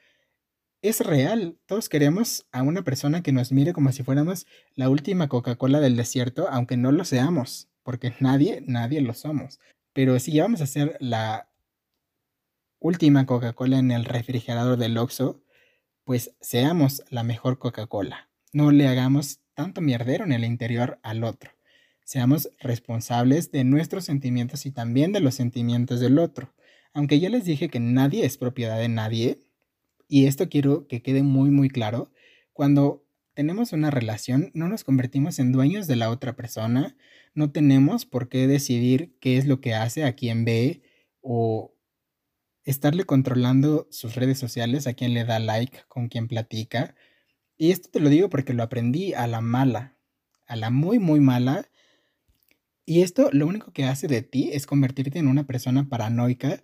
[0.81, 1.57] es real.
[1.65, 5.95] Todos queremos a una persona que nos mire como si fuéramos la última Coca-Cola del
[5.95, 9.59] desierto, aunque no lo seamos, porque nadie, nadie lo somos.
[9.93, 11.49] Pero si vamos a ser la
[12.79, 15.43] última Coca-Cola en el refrigerador del Oxxo,
[16.05, 18.29] pues seamos la mejor Coca-Cola.
[18.53, 21.51] No le hagamos tanto mierdero en el interior al otro.
[22.05, 26.53] Seamos responsables de nuestros sentimientos y también de los sentimientos del otro.
[26.93, 29.39] Aunque ya les dije que nadie es propiedad de nadie,
[30.09, 32.11] y esto quiero que quede muy muy claro,
[32.51, 36.97] cuando tenemos una relación no nos convertimos en dueños de la otra persona,
[37.33, 40.81] no tenemos por qué decidir qué es lo que hace, a quién ve
[41.21, 41.73] o
[42.65, 46.95] estarle controlando sus redes sociales, a quién le da like, con quién platica.
[47.57, 49.95] Y esto te lo digo porque lo aprendí a la mala,
[50.47, 51.69] a la muy, muy mala.
[52.85, 56.63] Y esto lo único que hace de ti es convertirte en una persona paranoica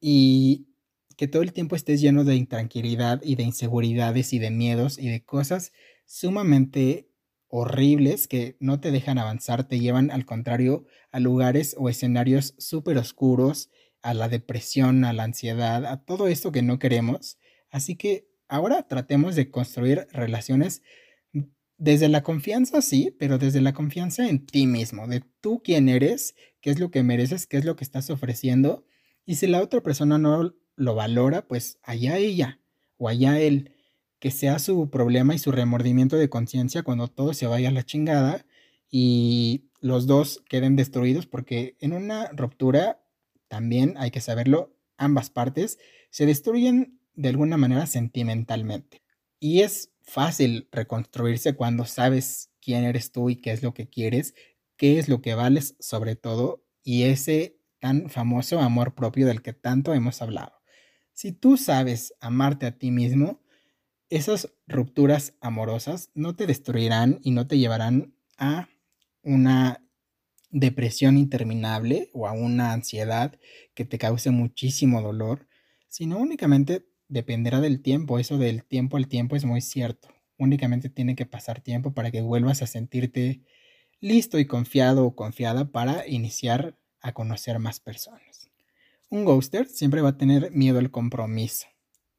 [0.00, 0.68] y
[1.16, 5.08] que todo el tiempo estés lleno de intranquilidad y de inseguridades y de miedos y
[5.08, 5.72] de cosas
[6.04, 7.10] sumamente
[7.48, 12.98] horribles que no te dejan avanzar, te llevan al contrario a lugares o escenarios súper
[12.98, 13.70] oscuros
[14.02, 17.38] a la depresión, a la ansiedad, a todo esto que no queremos.
[17.70, 20.82] Así que ahora tratemos de construir relaciones
[21.78, 26.34] desde la confianza, sí, pero desde la confianza en ti mismo, de tú quién eres,
[26.60, 28.86] qué es lo que mereces, qué es lo que estás ofreciendo.
[29.26, 32.60] Y si la otra persona no lo valora, pues allá ella
[32.98, 33.72] o allá él,
[34.18, 37.84] que sea su problema y su remordimiento de conciencia cuando todo se vaya a la
[37.84, 38.46] chingada
[38.90, 43.02] y los dos queden destruidos, porque en una ruptura
[43.48, 45.78] también hay que saberlo, ambas partes
[46.10, 49.02] se destruyen de alguna manera sentimentalmente.
[49.38, 54.34] Y es fácil reconstruirse cuando sabes quién eres tú y qué es lo que quieres,
[54.76, 59.52] qué es lo que vales sobre todo y ese tan famoso amor propio del que
[59.52, 60.55] tanto hemos hablado.
[61.16, 63.40] Si tú sabes amarte a ti mismo,
[64.10, 68.68] esas rupturas amorosas no te destruirán y no te llevarán a
[69.22, 69.82] una
[70.50, 73.40] depresión interminable o a una ansiedad
[73.74, 75.48] que te cause muchísimo dolor,
[75.88, 78.18] sino únicamente dependerá del tiempo.
[78.18, 80.10] Eso del tiempo al tiempo es muy cierto.
[80.36, 83.40] Únicamente tiene que pasar tiempo para que vuelvas a sentirte
[84.00, 88.45] listo y confiado o confiada para iniciar a conocer más personas.
[89.08, 91.66] Un ghoster siempre va a tener miedo al compromiso,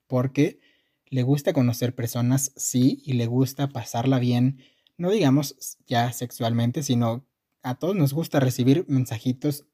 [0.08, 0.60] porque
[1.06, 4.60] le gusta conocer personas, sí, y le gusta pasarla bien,
[4.98, 7.26] no digamos ya sexualmente, sino
[7.62, 9.66] a todos nos gusta recibir mensajitos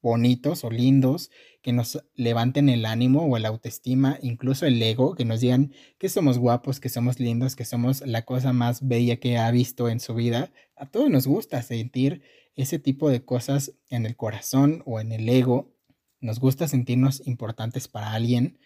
[0.00, 1.30] bonitos o lindos
[1.62, 6.08] que nos levanten el ánimo o la autoestima, incluso el ego, que nos digan que
[6.08, 10.00] somos guapos, que somos lindos, que somos la cosa más bella que ha visto en
[10.00, 10.52] su vida.
[10.76, 12.22] A todos nos gusta sentir
[12.54, 15.74] ese tipo de cosas en el corazón o en el ego.
[16.20, 18.58] Nos gusta sentirnos importantes para alguien,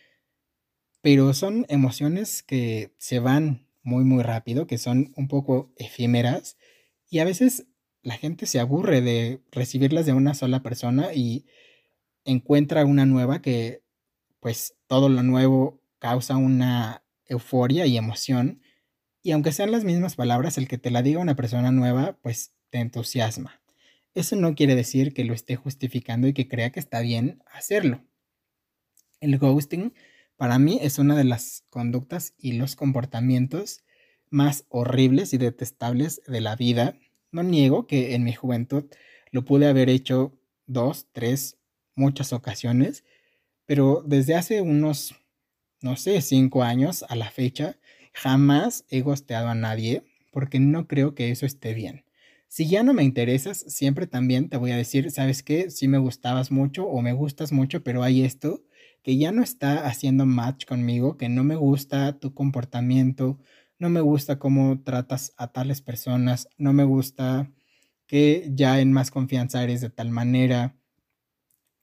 [1.02, 6.56] pero son emociones que se van muy muy rápido, que son un poco efímeras
[7.10, 7.66] y a veces
[8.02, 11.46] la gente se aburre de recibirlas de una sola persona y
[12.24, 13.82] encuentra una nueva que
[14.40, 18.62] pues todo lo nuevo causa una euforia y emoción
[19.22, 22.54] y aunque sean las mismas palabras, el que te la diga una persona nueva pues
[22.70, 23.61] te entusiasma.
[24.14, 28.02] Eso no quiere decir que lo esté justificando y que crea que está bien hacerlo.
[29.20, 29.94] El ghosting
[30.36, 33.84] para mí es una de las conductas y los comportamientos
[34.28, 36.98] más horribles y detestables de la vida
[37.30, 38.84] no niego que en mi juventud
[39.30, 41.58] lo pude haber hecho dos, tres,
[41.94, 43.04] muchas ocasiones,
[43.64, 45.14] pero desde hace unos,
[45.80, 47.78] no sé, cinco años a la fecha,
[48.12, 52.04] jamás he gosteado a nadie porque no creo que eso esté bien.
[52.54, 55.70] Si ya no me interesas, siempre también te voy a decir, ¿sabes qué?
[55.70, 58.62] Si me gustabas mucho o me gustas mucho, pero hay esto
[59.02, 63.38] que ya no está haciendo match conmigo, que no me gusta tu comportamiento,
[63.78, 67.50] no me gusta cómo tratas a tales personas, no me gusta
[68.06, 70.76] que ya en más confianza eres de tal manera,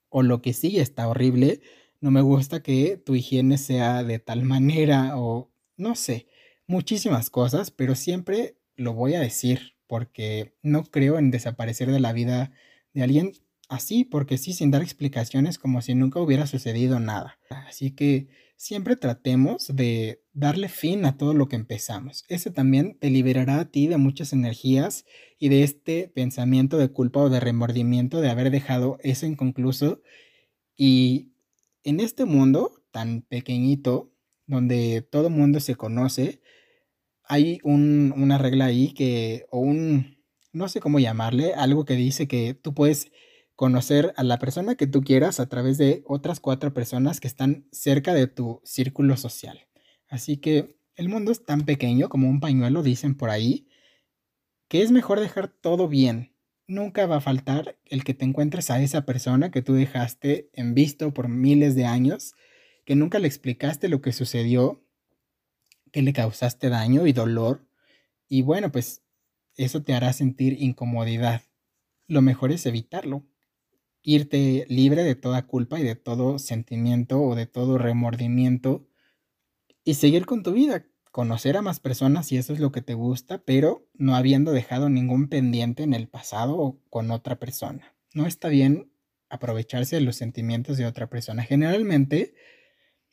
[0.09, 1.61] o lo que sí está horrible,
[1.99, 6.27] no me gusta que tu higiene sea de tal manera, o no sé,
[6.67, 12.13] muchísimas cosas, pero siempre lo voy a decir porque no creo en desaparecer de la
[12.13, 12.51] vida
[12.93, 13.33] de alguien
[13.69, 17.39] así, porque sí, sin dar explicaciones como si nunca hubiera sucedido nada.
[17.49, 22.23] Así que siempre tratemos de darle fin a todo lo que empezamos.
[22.29, 25.05] Eso también te liberará a ti de muchas energías
[25.39, 30.03] y de este pensamiento de culpa o de remordimiento de haber dejado eso inconcluso.
[30.77, 31.31] Y
[31.83, 34.13] en este mundo tan pequeñito,
[34.45, 36.41] donde todo mundo se conoce,
[37.29, 40.17] hay una regla ahí que, o un,
[40.51, 43.11] no sé cómo llamarle, algo que dice que tú puedes
[43.55, 47.67] conocer a la persona que tú quieras a través de otras cuatro personas que están
[47.71, 49.67] cerca de tu círculo social.
[50.09, 53.67] Así que el mundo es tan pequeño como un pañuelo, dicen por ahí,
[54.67, 56.35] que es mejor dejar todo bien.
[56.67, 60.73] Nunca va a faltar el que te encuentres a esa persona que tú dejaste en
[60.73, 62.33] visto por miles de años,
[62.85, 64.83] que nunca le explicaste lo que sucedió,
[65.91, 67.67] que le causaste daño y dolor.
[68.27, 69.03] Y bueno, pues
[69.55, 71.43] eso te hará sentir incomodidad.
[72.07, 73.25] Lo mejor es evitarlo
[74.01, 78.87] irte libre de toda culpa y de todo sentimiento o de todo remordimiento
[79.83, 82.93] y seguir con tu vida, conocer a más personas si eso es lo que te
[82.93, 87.95] gusta, pero no habiendo dejado ningún pendiente en el pasado o con otra persona.
[88.13, 88.91] No está bien
[89.29, 91.43] aprovecharse de los sentimientos de otra persona.
[91.43, 92.33] Generalmente,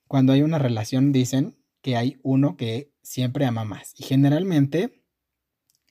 [0.07, 1.57] cuando hay una relación, dicen
[1.87, 3.95] que hay uno que siempre ama más.
[3.97, 5.05] Y generalmente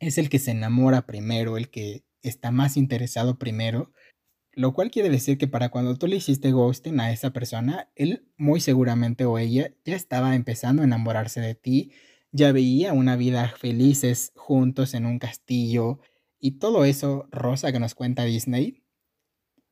[0.01, 3.93] es el que se enamora primero, el que está más interesado primero
[4.55, 8.25] lo cual quiere decir que para cuando tú le hiciste ghosting a esa persona, él
[8.37, 11.91] muy seguramente o ella ya estaba empezando a enamorarse de ti,
[12.31, 15.99] ya veía una vida felices juntos en un castillo
[16.39, 18.81] y todo eso rosa que nos cuenta Disney.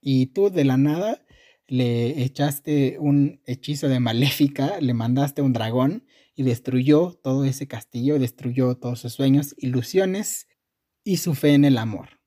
[0.01, 1.25] Y tú de la nada
[1.65, 6.05] le echaste un hechizo de maléfica, le mandaste un dragón
[6.35, 10.47] y destruyó todo ese castillo, destruyó todos sus sueños, ilusiones
[11.03, 12.23] y su fe en el amor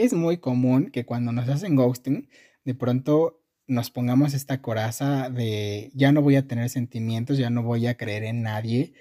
[0.00, 2.30] es muy común que cuando nos hacen ghosting,
[2.64, 7.62] de pronto nos pongamos esta coraza de ya no voy a tener sentimientos, ya no
[7.62, 8.94] voy a creer en nadie,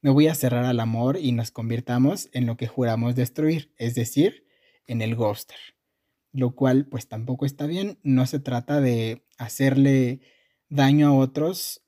[0.00, 3.94] me voy a cerrar al amor y nos convirtamos en lo que juramos destruir, es
[3.94, 4.46] decir,
[4.86, 5.58] en el ghoster.
[6.32, 10.20] Lo cual pues tampoco está bien, no se trata de hacerle
[10.70, 11.84] daño a otros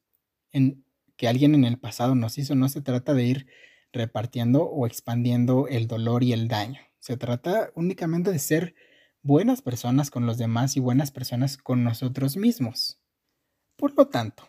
[0.53, 0.85] en
[1.19, 3.47] que alguien en el pasado nos hizo, no se trata de ir
[3.93, 6.81] repartiendo o expandiendo el dolor y el daño.
[7.01, 8.75] Se trata únicamente de ser
[9.23, 13.01] buenas personas con los demás y buenas personas con nosotros mismos.
[13.77, 14.49] Por lo tanto,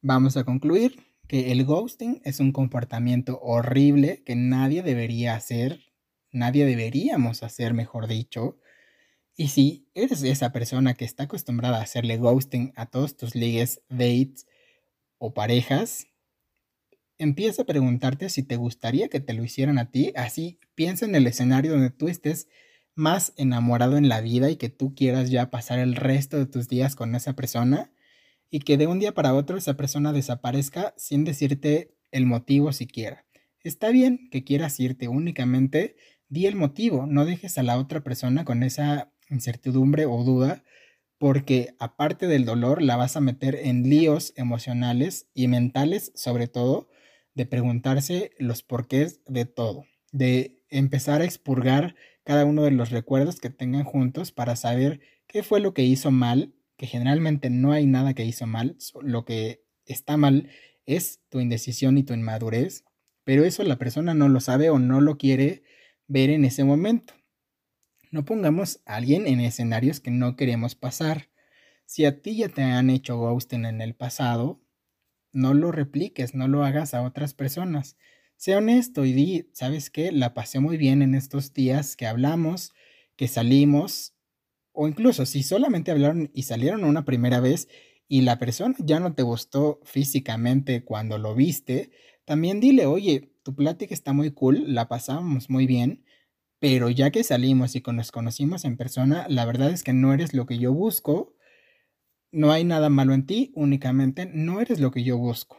[0.00, 5.80] vamos a concluir que el ghosting es un comportamiento horrible que nadie debería hacer,
[6.30, 8.58] nadie deberíamos hacer, mejor dicho,
[9.36, 13.82] Y si eres esa persona que está acostumbrada a hacerle ghosting a todos tus ligues,
[13.88, 14.46] dates
[15.24, 16.08] o parejas,
[17.16, 20.12] empieza a preguntarte si te gustaría que te lo hicieran a ti.
[20.16, 22.48] Así piensa en el escenario donde tú estés
[22.96, 26.68] más enamorado en la vida y que tú quieras ya pasar el resto de tus
[26.68, 27.92] días con esa persona
[28.50, 33.24] y que de un día para otro esa persona desaparezca sin decirte el motivo siquiera.
[33.62, 35.94] Está bien que quieras irte únicamente,
[36.28, 40.64] di el motivo, no dejes a la otra persona con esa incertidumbre o duda,
[41.22, 46.88] porque aparte del dolor la vas a meter en líos emocionales y mentales, sobre todo,
[47.36, 51.94] de preguntarse los porqués de todo, de empezar a expurgar
[52.24, 54.98] cada uno de los recuerdos que tengan juntos para saber
[55.28, 59.24] qué fue lo que hizo mal, que generalmente no hay nada que hizo mal, lo
[59.24, 60.48] que está mal
[60.86, 62.82] es tu indecisión y tu inmadurez,
[63.22, 65.62] pero eso la persona no lo sabe o no lo quiere
[66.08, 67.14] ver en ese momento.
[68.12, 71.30] No pongamos a alguien en escenarios que no queremos pasar.
[71.86, 74.60] Si a ti ya te han hecho ghosting en el pasado,
[75.32, 77.96] no lo repliques, no lo hagas a otras personas.
[78.36, 80.12] Sé honesto y di, ¿sabes qué?
[80.12, 82.74] La pasé muy bien en estos días que hablamos,
[83.16, 84.14] que salimos,
[84.72, 87.68] o incluso si solamente hablaron y salieron una primera vez
[88.08, 91.90] y la persona ya no te gustó físicamente cuando lo viste,
[92.26, 96.04] también dile, oye, tu plática está muy cool, la pasamos muy bien,
[96.62, 100.32] pero ya que salimos y nos conocimos en persona, la verdad es que no eres
[100.32, 101.34] lo que yo busco,
[102.30, 105.58] no hay nada malo en ti, únicamente no eres lo que yo busco.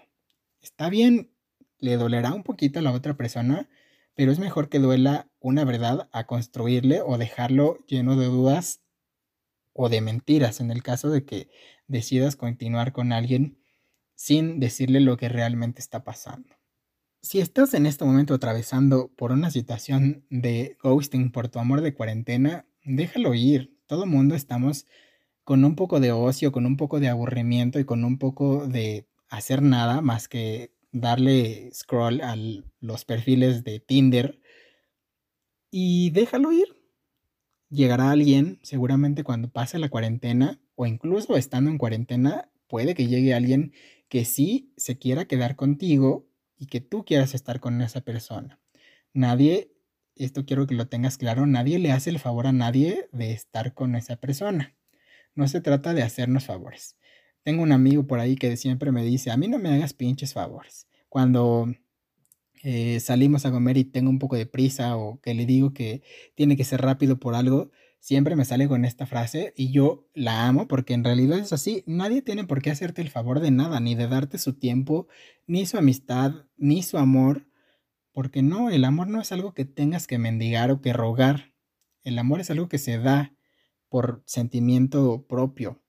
[0.62, 1.30] Está bien
[1.78, 3.70] le dolerá un poquito a la otra persona,
[4.16, 8.82] pero es mejor que duela una verdad a construirle o dejarlo lleno de dudas
[9.74, 11.50] o de mentiras en el caso de que
[11.88, 13.58] decidas continuar con alguien
[14.16, 16.56] sin decirle lo que realmente está pasando.
[17.26, 21.94] Si estás en este momento atravesando por una situación de ghosting por tu amor de
[21.94, 23.80] cuarentena, déjalo ir.
[23.88, 24.86] Todo mundo estamos
[25.46, 29.08] con un poco de ocio, con un poco de aburrimiento y con un poco de
[29.30, 32.36] hacer nada más que darle scroll a
[32.82, 34.42] los perfiles de Tinder
[35.72, 36.76] y déjalo ir.
[37.70, 43.34] Llegará alguien, seguramente cuando pase la cuarentena o incluso estando en cuarentena, puede que llegue
[43.34, 43.72] alguien
[44.10, 48.60] que sí se quiera quedar contigo y que tú quieras estar con esa persona.
[49.14, 49.72] Nadie,
[50.16, 53.74] esto quiero que lo tengas claro, nadie le hace el favor a nadie de estar
[53.74, 54.76] con esa persona.
[55.36, 56.98] No se trata de hacernos favores.
[57.44, 60.34] Tengo un amigo por ahí que siempre me dice, a mí no me hagas pinches
[60.34, 60.88] favores.
[61.10, 61.68] Cuando
[62.64, 66.02] eh, salimos a comer y tengo un poco de prisa o que le digo que
[66.36, 67.72] tiene que ser rápido por algo,
[68.04, 71.86] siempre me sale con esta frase y yo la amo porque en realidad es así.
[71.88, 75.08] Nadie tiene por qué hacerte el favor de nada, ni de darte su tiempo,
[75.48, 77.48] ni su amistad, ni su amor,
[78.12, 81.54] porque no, el amor no es algo que tengas que mendigar o que rogar.
[82.04, 83.38] El amor es algo que se da
[83.88, 85.82] por sentimiento propio,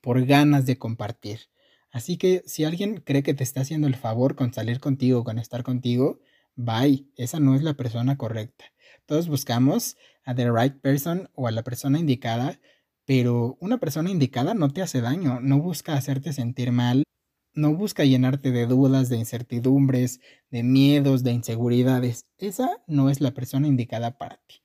[0.00, 1.48] por ganas de compartir.
[1.90, 5.40] Así que si alguien cree que te está haciendo el favor con salir contigo, con
[5.40, 6.20] estar contigo,
[6.54, 8.66] bye, esa no es la persona correcta.
[9.04, 12.60] Todos buscamos a the right person o a la persona indicada,
[13.04, 17.04] pero una persona indicada no te hace daño, no busca hacerte sentir mal,
[17.52, 22.26] no busca llenarte de dudas, de incertidumbres, de miedos, de inseguridades.
[22.38, 24.62] Esa no es la persona indicada para ti.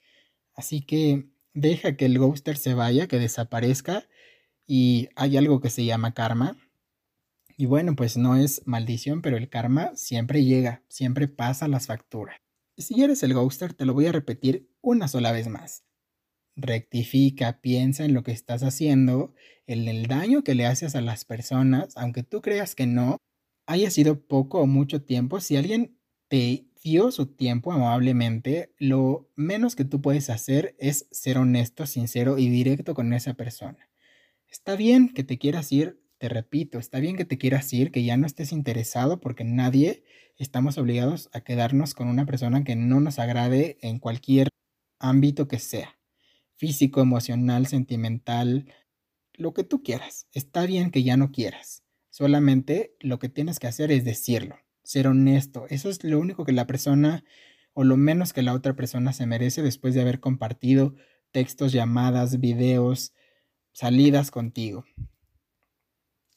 [0.54, 4.08] Así que deja que el ghoster se vaya, que desaparezca
[4.68, 6.58] y hay algo que se llama karma.
[7.58, 12.38] Y bueno, pues no es maldición, pero el karma siempre llega, siempre pasa las facturas.
[12.78, 15.84] Si eres el ghoster, te lo voy a repetir una sola vez más.
[16.56, 19.34] Rectifica, piensa en lo que estás haciendo,
[19.68, 23.18] en el daño que le haces a las personas, aunque tú creas que no,
[23.66, 29.76] haya sido poco o mucho tiempo, si alguien te dio su tiempo amablemente, lo menos
[29.76, 33.90] que tú puedes hacer es ser honesto, sincero y directo con esa persona.
[34.48, 38.04] Está bien que te quieras ir, te repito, está bien que te quieras ir, que
[38.04, 40.04] ya no estés interesado, porque nadie
[40.38, 44.50] estamos obligados a quedarnos con una persona que no nos agrade en cualquier
[45.00, 45.98] ámbito que sea,
[46.56, 48.72] físico, emocional, sentimental,
[49.34, 50.28] lo que tú quieras.
[50.32, 51.84] Está bien que ya no quieras.
[52.10, 55.66] Solamente lo que tienes que hacer es decirlo, ser honesto.
[55.70, 57.24] Eso es lo único que la persona
[57.74, 60.96] o lo menos que la otra persona se merece después de haber compartido
[61.32, 63.14] textos, llamadas, videos,
[63.74, 64.86] salidas contigo.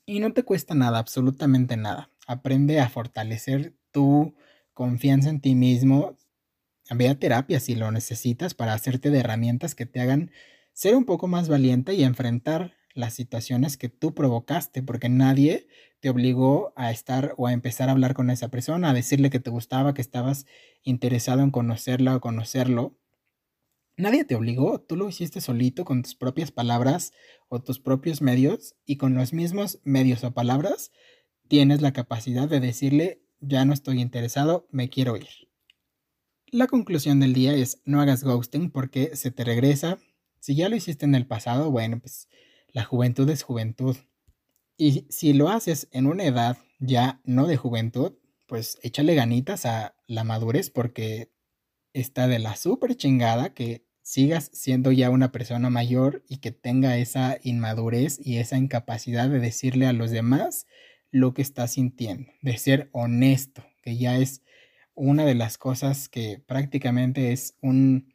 [0.04, 2.10] Y no te cuesta nada, absolutamente nada.
[2.26, 4.34] Aprende a fortalecer tu
[4.74, 6.16] confianza en ti mismo.
[6.90, 10.30] Ve a terapia si lo necesitas para hacerte de herramientas que te hagan
[10.72, 15.68] ser un poco más valiente y enfrentar las situaciones que tú provocaste, porque nadie
[16.00, 19.40] te obligó a estar o a empezar a hablar con esa persona, a decirle que
[19.40, 20.46] te gustaba, que estabas
[20.82, 22.96] interesado en conocerla o conocerlo.
[23.96, 27.12] Nadie te obligó, tú lo hiciste solito con tus propias palabras
[27.48, 30.92] o tus propios medios y con los mismos medios o palabras
[31.48, 35.47] tienes la capacidad de decirle ya no estoy interesado, me quiero ir.
[36.50, 39.98] La conclusión del día es no hagas ghosting porque se te regresa.
[40.40, 42.26] Si ya lo hiciste en el pasado, bueno, pues
[42.68, 43.96] la juventud es juventud.
[44.78, 48.14] Y si lo haces en una edad ya no de juventud,
[48.46, 51.30] pues échale ganitas a la madurez porque
[51.92, 56.96] está de la súper chingada que sigas siendo ya una persona mayor y que tenga
[56.96, 60.66] esa inmadurez y esa incapacidad de decirle a los demás
[61.10, 64.42] lo que está sintiendo, de ser honesto, que ya es
[64.98, 68.12] una de las cosas que prácticamente es un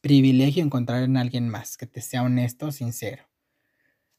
[0.00, 3.24] privilegio encontrar en alguien más, que te sea honesto, sincero.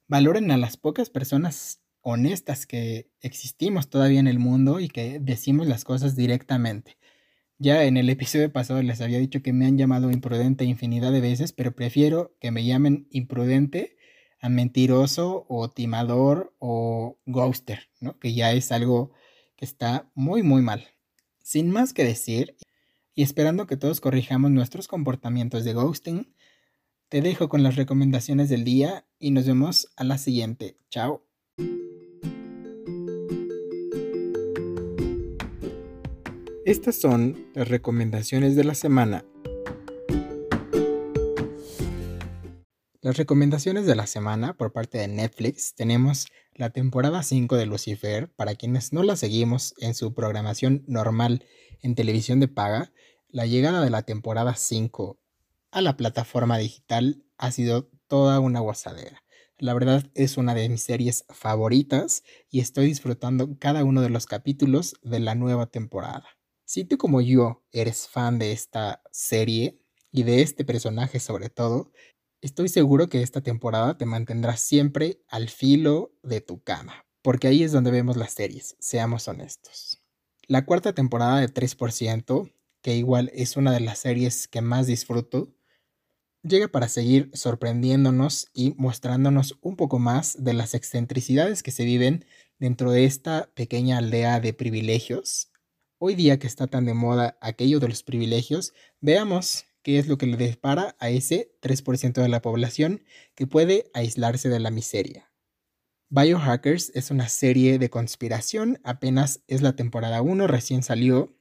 [0.07, 5.67] Valoren a las pocas personas honestas que existimos todavía en el mundo y que decimos
[5.67, 6.97] las cosas directamente.
[7.57, 11.21] Ya en el episodio pasado les había dicho que me han llamado imprudente infinidad de
[11.21, 13.97] veces, pero prefiero que me llamen imprudente
[14.39, 18.19] a mentiroso o timador o ghoster, ¿no?
[18.19, 19.11] Que ya es algo
[19.55, 20.94] que está muy, muy mal.
[21.45, 22.57] Sin más que decir,
[23.13, 26.33] y esperando que todos corrijamos nuestros comportamientos de ghosting,
[27.07, 30.79] te dejo con las recomendaciones del día y nos vemos a la siguiente.
[30.89, 31.23] Chao.
[36.65, 39.23] Estas son las recomendaciones de la semana.
[43.05, 46.25] Las recomendaciones de la semana por parte de Netflix tenemos
[46.55, 48.33] la temporada 5 de Lucifer.
[48.33, 51.45] Para quienes no la seguimos en su programación normal
[51.83, 52.91] en televisión de paga,
[53.29, 55.19] la llegada de la temporada 5
[55.69, 59.23] a la plataforma digital ha sido toda una gozadera.
[59.59, 64.25] La verdad es una de mis series favoritas y estoy disfrutando cada uno de los
[64.25, 66.25] capítulos de la nueva temporada.
[66.63, 69.79] Si tú como yo eres fan de esta serie
[70.11, 71.91] y de este personaje sobre todo,
[72.45, 77.63] estoy seguro que esta temporada te mantendrá siempre al filo de tu cama, porque ahí
[77.63, 80.03] es donde vemos las series, seamos honestos.
[80.47, 85.55] La cuarta temporada de 3%, que igual es una de las series que más disfruto,
[86.43, 92.25] llega para seguir sorprendiéndonos y mostrándonos un poco más de las excentricidades que se viven
[92.59, 95.49] dentro de esta pequeña aldea de privilegios
[95.97, 100.17] Hoy día que está tan de moda aquello de los privilegios, veamos qué es lo
[100.17, 103.03] que le depara a ese 3% de la población
[103.35, 105.31] que puede aislarse de la miseria.
[106.09, 111.37] Biohackers es una serie de conspiración, apenas es la temporada 1, recién salió,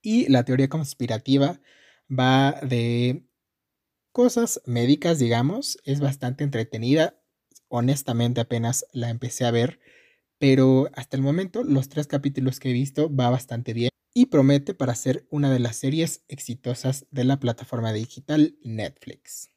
[0.00, 1.60] y la teoría conspirativa
[2.08, 3.26] va de
[4.12, 7.20] cosas médicas, digamos, es bastante entretenida,
[7.66, 9.80] honestamente apenas la empecé a ver,
[10.38, 14.74] pero hasta el momento los tres capítulos que he visto va bastante bien y promete
[14.74, 19.50] para ser una de las series exitosas de la plataforma digital Netflix.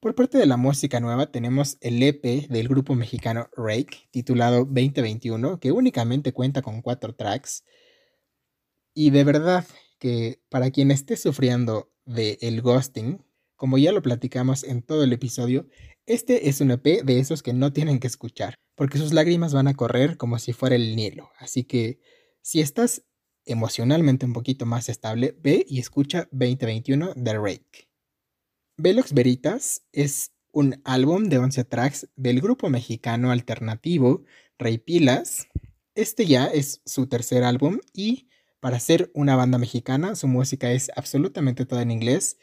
[0.00, 5.58] Por parte de la música nueva tenemos el EP del grupo mexicano Rake titulado 2021
[5.58, 7.64] que únicamente cuenta con cuatro tracks
[8.94, 9.66] y de verdad
[9.98, 13.24] que para quien esté sufriendo de el ghosting,
[13.56, 15.66] como ya lo platicamos en todo el episodio,
[16.04, 19.66] este es un EP de esos que no tienen que escuchar porque sus lágrimas van
[19.66, 21.30] a correr como si fuera el Nilo.
[21.38, 21.98] Así que
[22.42, 23.02] si estás
[23.46, 27.88] emocionalmente un poquito más estable, ve y escucha 2021 de Rake.
[28.76, 34.24] Velox Veritas es un álbum de 11 tracks del grupo mexicano alternativo
[34.58, 35.48] Rey Pilas.
[35.94, 38.28] Este ya es su tercer álbum y
[38.60, 42.38] para ser una banda mexicana su música es absolutamente toda en inglés,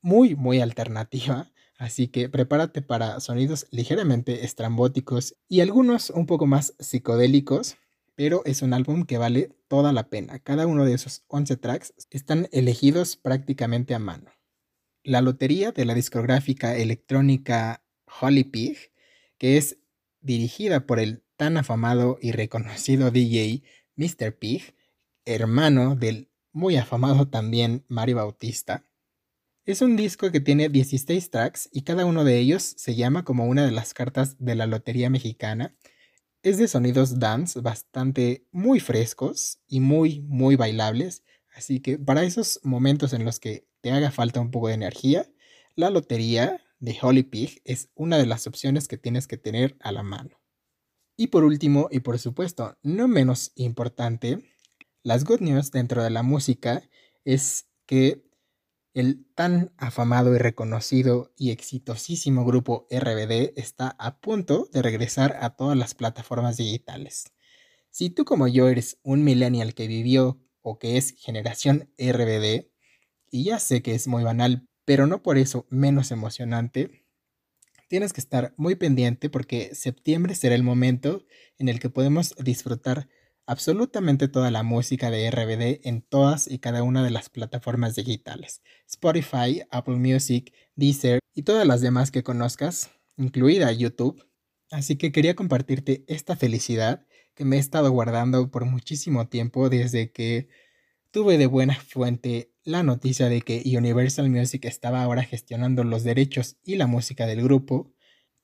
[0.00, 6.74] muy muy alternativa Así que prepárate para sonidos ligeramente estrambóticos y algunos un poco más
[6.78, 7.76] psicodélicos,
[8.14, 10.38] pero es un álbum que vale toda la pena.
[10.38, 14.30] Cada uno de esos 11 tracks están elegidos prácticamente a mano.
[15.02, 17.84] La lotería de la discográfica electrónica
[18.20, 18.92] Holly Pig,
[19.38, 19.78] que es
[20.20, 23.62] dirigida por el tan afamado y reconocido DJ
[23.96, 24.38] Mr.
[24.38, 24.74] Pig,
[25.24, 28.84] hermano del muy afamado también Mario Bautista,
[29.64, 33.46] es un disco que tiene 16 tracks y cada uno de ellos se llama como
[33.46, 35.72] una de las cartas de la Lotería Mexicana.
[36.44, 41.22] Es de sonidos dance bastante muy frescos y muy muy bailables,
[41.54, 45.30] así que para esos momentos en los que te haga falta un poco de energía,
[45.76, 49.92] la Lotería de Holy Pig es una de las opciones que tienes que tener a
[49.92, 50.40] la mano.
[51.16, 54.42] Y por último, y por supuesto no menos importante,
[55.04, 56.82] las good news dentro de la música
[57.24, 58.24] es que
[58.94, 65.56] el tan afamado y reconocido y exitosísimo grupo RBD está a punto de regresar a
[65.56, 67.32] todas las plataformas digitales.
[67.90, 72.68] Si tú como yo eres un millennial que vivió o que es generación RBD
[73.30, 77.06] y ya sé que es muy banal, pero no por eso menos emocionante,
[77.88, 81.24] tienes que estar muy pendiente porque septiembre será el momento
[81.58, 83.08] en el que podemos disfrutar
[83.46, 88.62] absolutamente toda la música de RBD en todas y cada una de las plataformas digitales,
[88.88, 94.26] Spotify, Apple Music, Deezer y todas las demás que conozcas, incluida YouTube.
[94.70, 100.12] Así que quería compartirte esta felicidad que me he estado guardando por muchísimo tiempo desde
[100.12, 100.48] que
[101.10, 106.56] tuve de buena fuente la noticia de que Universal Music estaba ahora gestionando los derechos
[106.62, 107.92] y la música del grupo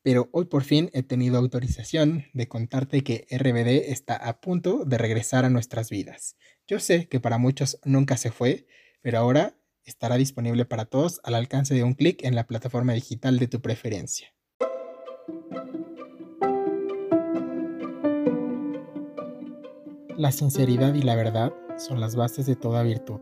[0.02, 4.98] pero hoy por fin he tenido autorización de contarte que RBD está a punto de
[4.98, 6.36] regresar a nuestras vidas.
[6.66, 8.66] Yo sé que para muchos nunca se fue,
[9.00, 13.38] pero ahora estará disponible para todos al alcance de un clic en la plataforma digital
[13.38, 14.34] de tu preferencia.
[20.16, 23.20] La sinceridad y la verdad son las bases de toda virtud.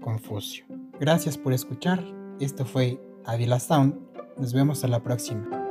[0.00, 0.66] Confucio.
[1.00, 2.04] Gracias por escuchar.
[2.38, 3.94] Esto fue Avila Sound.
[4.36, 5.63] Nos vemos a la próxima.